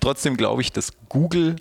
[0.00, 1.56] Trotzdem glaube ich, dass Google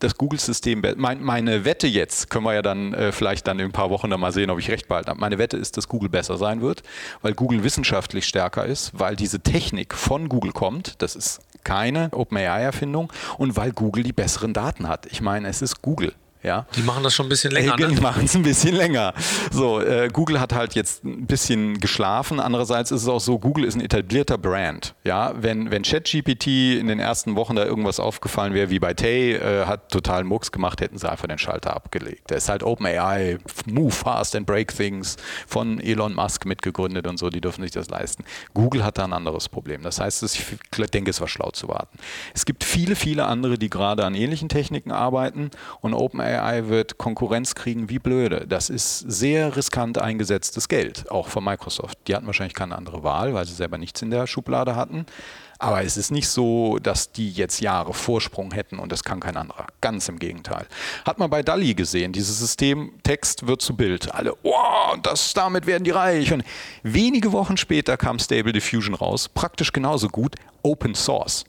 [0.00, 3.72] das Google-System, mein, meine Wette jetzt, können wir ja dann äh, vielleicht dann in ein
[3.72, 5.20] paar Wochen dann mal sehen, ob ich recht behalten habe.
[5.20, 6.82] Meine Wette ist, dass Google besser sein wird,
[7.22, 10.94] weil Google wissenschaftlich stärker ist, weil diese Technik von Google kommt.
[11.02, 15.06] Das ist keine OpenAI-Erfindung und weil Google die besseren Daten hat.
[15.06, 16.14] Ich meine, es ist Google.
[16.42, 16.66] Ja.
[16.76, 17.76] Die machen das schon ein bisschen länger.
[17.76, 18.00] Die ne?
[18.00, 19.12] machen es ein bisschen länger.
[19.50, 22.40] So, äh, Google hat halt jetzt ein bisschen geschlafen.
[22.40, 24.94] Andererseits ist es auch so, Google ist ein etablierter Brand.
[25.04, 26.46] Ja, wenn, wenn ChatGPT
[26.78, 30.52] in den ersten Wochen da irgendwas aufgefallen wäre, wie bei Tay, äh, hat total Mucks
[30.52, 32.30] gemacht, hätten sie einfach den Schalter abgelegt.
[32.30, 35.16] Der ist halt OpenAI, Move Fast and Break Things
[35.46, 38.24] von Elon Musk mitgegründet und so, die dürfen sich das leisten.
[38.54, 39.82] Google hat da ein anderes Problem.
[39.82, 41.98] Das heißt, ich denke, es war schlau zu warten.
[42.34, 46.98] Es gibt viele, viele andere, die gerade an ähnlichen Techniken arbeiten und OpenAI OpenAI wird
[46.98, 48.46] Konkurrenz kriegen wie blöde.
[48.46, 51.98] Das ist sehr riskant eingesetztes Geld, auch von Microsoft.
[52.06, 55.06] Die hatten wahrscheinlich keine andere Wahl, weil sie selber nichts in der Schublade hatten.
[55.60, 59.36] Aber es ist nicht so, dass die jetzt Jahre Vorsprung hätten und das kann kein
[59.36, 59.66] anderer.
[59.80, 60.66] Ganz im Gegenteil.
[61.04, 64.14] Hat man bei DALI gesehen, dieses System Text wird zu Bild.
[64.14, 66.32] Alle, oh, das, damit werden die reich.
[66.32, 66.44] Und
[66.84, 71.44] wenige Wochen später kam Stable Diffusion raus, praktisch genauso gut, Open Source.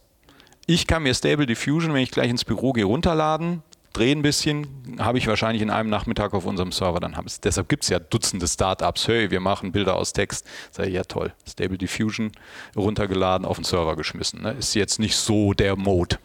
[0.65, 3.63] Ich kann mir Stable Diffusion, wenn ich gleich ins Büro gehe, runterladen,
[3.93, 7.69] drehe ein bisschen, habe ich wahrscheinlich in einem Nachmittag auf unserem Server dann haben Deshalb
[7.69, 9.07] gibt es ja Dutzende Startups.
[9.07, 10.45] Hey, wir machen Bilder aus Text.
[10.71, 11.33] Sag ich, ja toll.
[11.47, 12.31] Stable Diffusion
[12.75, 14.41] runtergeladen, auf den Server geschmissen.
[14.41, 14.51] Ne?
[14.59, 16.17] Ist jetzt nicht so der Mode.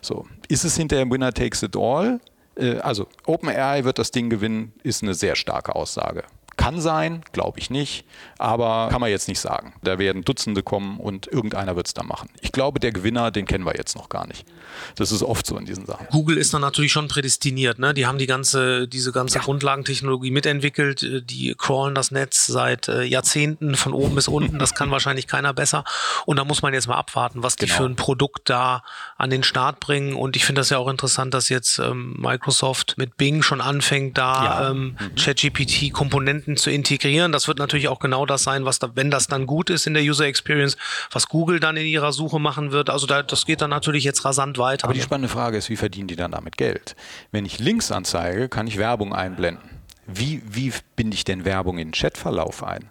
[0.00, 0.26] So.
[0.48, 2.20] Ist es hinterher Winner takes it all?
[2.56, 6.24] Äh, also OpenAI wird das Ding gewinnen, ist eine sehr starke Aussage.
[6.56, 8.06] Kann sein, glaube ich nicht,
[8.38, 9.74] aber kann man jetzt nicht sagen.
[9.82, 12.30] Da werden Dutzende kommen und irgendeiner wird es da machen.
[12.40, 14.46] Ich glaube, der Gewinner, den kennen wir jetzt noch gar nicht.
[14.96, 16.06] Das ist oft so in diesen Sachen.
[16.10, 17.78] Google ist dann natürlich schon prädestiniert.
[17.78, 17.94] Ne?
[17.94, 19.44] Die haben die ganze, diese ganze ja.
[19.44, 21.02] Grundlagentechnologie mitentwickelt.
[21.02, 24.58] Äh, die crawlen das Netz seit äh, Jahrzehnten von oben bis unten.
[24.58, 25.84] Das kann wahrscheinlich keiner besser.
[26.24, 27.78] Und da muss man jetzt mal abwarten, was die genau.
[27.78, 28.82] für ein Produkt da
[29.16, 30.14] an den Start bringen.
[30.14, 34.18] Und ich finde das ja auch interessant, dass jetzt ähm, Microsoft mit Bing schon anfängt,
[34.18, 34.70] da ja.
[34.70, 35.14] ähm, mhm.
[35.16, 37.32] ChatGPT-Komponenten zu integrieren.
[37.32, 39.94] Das wird natürlich auch genau das sein, was da, wenn das dann gut ist in
[39.94, 40.76] der User Experience,
[41.10, 42.90] was Google dann in ihrer Suche machen wird.
[42.90, 44.84] Also da, das geht dann natürlich jetzt rasant weiter.
[44.84, 46.96] Aber die spannende Frage ist, wie verdienen die dann damit Geld?
[47.32, 49.70] Wenn ich Links anzeige, kann ich Werbung einblenden.
[50.06, 52.90] Wie, wie binde ich denn Werbung in den Chatverlauf ein?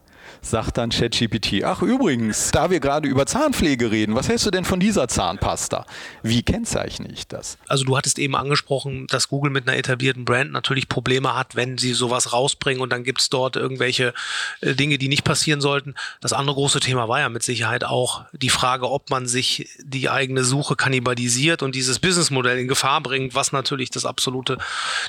[0.50, 4.66] Sagt dann ChatGPT, ach übrigens, da wir gerade über Zahnpflege reden, was hältst du denn
[4.66, 5.86] von dieser Zahnpasta?
[6.24, 7.58] Wie kennzeichne ich das?
[7.68, 11.78] Also du hattest eben angesprochen, dass Google mit einer etablierten Brand natürlich Probleme hat, wenn
[11.78, 14.14] sie sowas rausbringen und dann gibt es dort irgendwelche
[14.62, 15.96] äh, Dinge, die nicht passieren sollten.
[16.22, 20.10] Das andere große Thema war ja mit Sicherheit auch die Frage, ob man sich die
[20.10, 24.58] eigene Suche kannibalisiert und dieses Businessmodell in Gefahr bringt, was natürlich das absolute,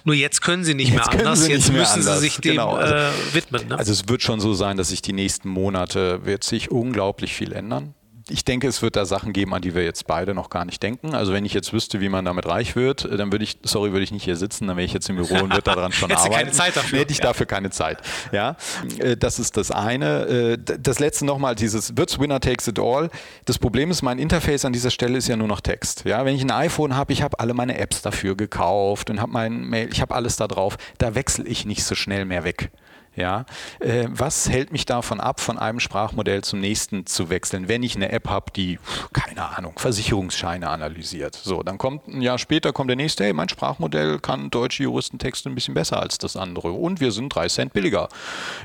[0.04, 2.20] nur jetzt können sie nicht jetzt mehr anders, jetzt müssen anders.
[2.20, 2.74] sie sich dem genau.
[2.74, 3.68] also, äh, widmen.
[3.68, 3.78] Ne?
[3.78, 7.52] Also es wird schon so sein, dass sich die nächsten Monate wird sich unglaublich viel
[7.52, 7.94] ändern.
[8.28, 10.80] ich denke, es wird da Sachen geben, an die wir jetzt beide noch gar nicht
[10.80, 11.14] denken.
[11.14, 14.04] Also wenn ich jetzt wüsste, wie man damit reich wird, dann würde ich, sorry, würde
[14.04, 16.32] ich nicht hier sitzen, dann wäre ich jetzt im Büro und würde daran schon arbeiten.
[16.32, 17.00] keine Zeit dafür.
[17.00, 17.24] Hätte ich ja.
[17.24, 17.98] dafür keine Zeit.
[18.30, 18.56] Ja,
[18.98, 20.26] äh, das ist das eine.
[20.26, 23.10] Äh, das letzte nochmal, dieses wird's Winner takes it all.
[23.46, 26.04] Das Problem ist, mein Interface an dieser Stelle ist ja nur noch Text.
[26.04, 29.32] Ja, wenn ich ein iPhone habe, ich habe alle meine Apps dafür gekauft und habe
[29.32, 30.76] mein Mail, ich habe alles da drauf.
[30.98, 32.70] Da wechsle ich nicht so schnell mehr weg.
[33.16, 33.46] Ja,
[33.80, 37.96] äh, was hält mich davon ab, von einem Sprachmodell zum nächsten zu wechseln, wenn ich
[37.96, 38.78] eine App habe, die,
[39.14, 41.34] keine Ahnung, Versicherungsscheine analysiert?
[41.34, 45.48] So, dann kommt ein Jahr später kommt der nächste, hey, mein Sprachmodell kann deutsche Juristentexte
[45.48, 48.08] ein bisschen besser als das andere und wir sind drei Cent billiger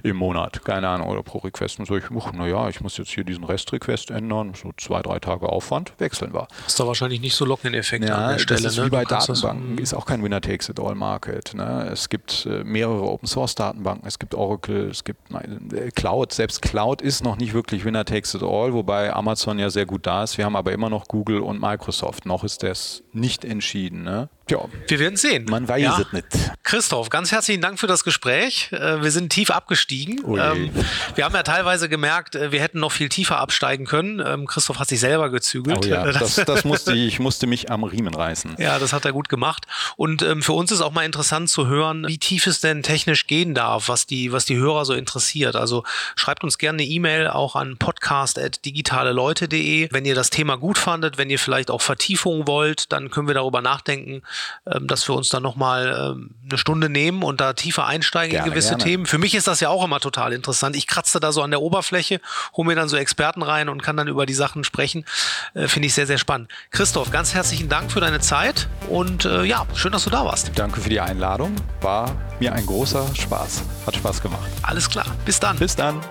[0.04, 1.80] im Monat, keine Ahnung, oder pro Request.
[1.80, 5.47] Und so ich, naja, ich muss jetzt hier diesen Rest-Request ändern, so zwei, drei Tage
[5.47, 6.47] Aufwand, wechseln wir.
[6.64, 8.62] Das ist doch wahrscheinlich nicht so lockenden Effekt ja, an der Stelle.
[8.62, 8.86] Das ist ne?
[8.86, 11.54] wie bei Datenbanken, ist auch kein Winner-Takes-it-all-Market.
[11.54, 11.89] Ne?
[11.91, 16.34] Es gibt äh, mehrere Open-Source-Datenbanken, es gibt Oracle, es gibt äh, Cloud.
[16.34, 20.06] Selbst Cloud ist noch nicht wirklich Winner takes it all, wobei Amazon ja sehr gut
[20.08, 20.38] da ist.
[20.38, 22.26] Wir haben aber immer noch Google und Microsoft.
[22.26, 24.04] Noch ist das nicht entschieden.
[24.04, 24.30] Ne?
[24.52, 24.68] Ja.
[24.89, 25.45] Wir werden sehen.
[25.49, 26.02] Man weiß ja.
[26.02, 26.28] es nicht.
[26.64, 28.70] Christoph, ganz herzlichen Dank für das Gespräch.
[28.74, 30.26] Äh, wir sind tief abgestiegen.
[30.38, 30.72] Ähm,
[31.16, 34.20] wir haben ja teilweise gemerkt, äh, wir hätten noch viel tiefer absteigen können.
[34.20, 35.86] Ähm, Christoph hat sich selber gezügelt.
[35.86, 38.56] Oh ja, das, das musste ich, ich musste mich am Riemen reißen.
[38.58, 39.68] Ja, das hat er gut gemacht.
[39.95, 43.28] Und ähm, für uns ist auch mal interessant zu hören, wie tief es denn technisch
[43.28, 45.56] gehen darf, was die, was die Hörer so interessiert.
[45.56, 45.86] Also
[46.18, 49.88] schreibt uns gerne eine E-Mail auch an podcast.digitaleleute.de.
[49.91, 53.36] Wenn ihr das Thema gut fandet, wenn ihr vielleicht auch Vertiefungen wollt, dann können wir
[53.36, 54.24] darüber nachdenken,
[54.66, 58.52] dass wir uns dann nochmal ähm, eine Stunde nehmen und da tiefer einsteigen gerne, in
[58.52, 58.84] gewisse gerne.
[58.84, 59.06] Themen.
[59.06, 60.76] Für mich ist das ja auch immer total interessant.
[60.76, 62.22] Ich kratze da so an der Oberfläche,
[62.56, 65.06] hole mir dann so Experten rein und kann dann über die Sachen sprechen.
[65.54, 66.50] Äh, Finde ich sehr, sehr spannend.
[66.72, 70.52] Christoph, ganz herzlichen Dank für deine Zeit und äh, ja, schön, dass du da warst.
[70.56, 71.56] Danke für die Einladung.
[71.82, 73.64] War mir ein großer Spaß.
[73.86, 74.50] Hat Spaß gemacht.
[74.64, 75.06] Alles klar.
[75.26, 75.58] Bis dann.
[75.58, 76.02] Bis dann.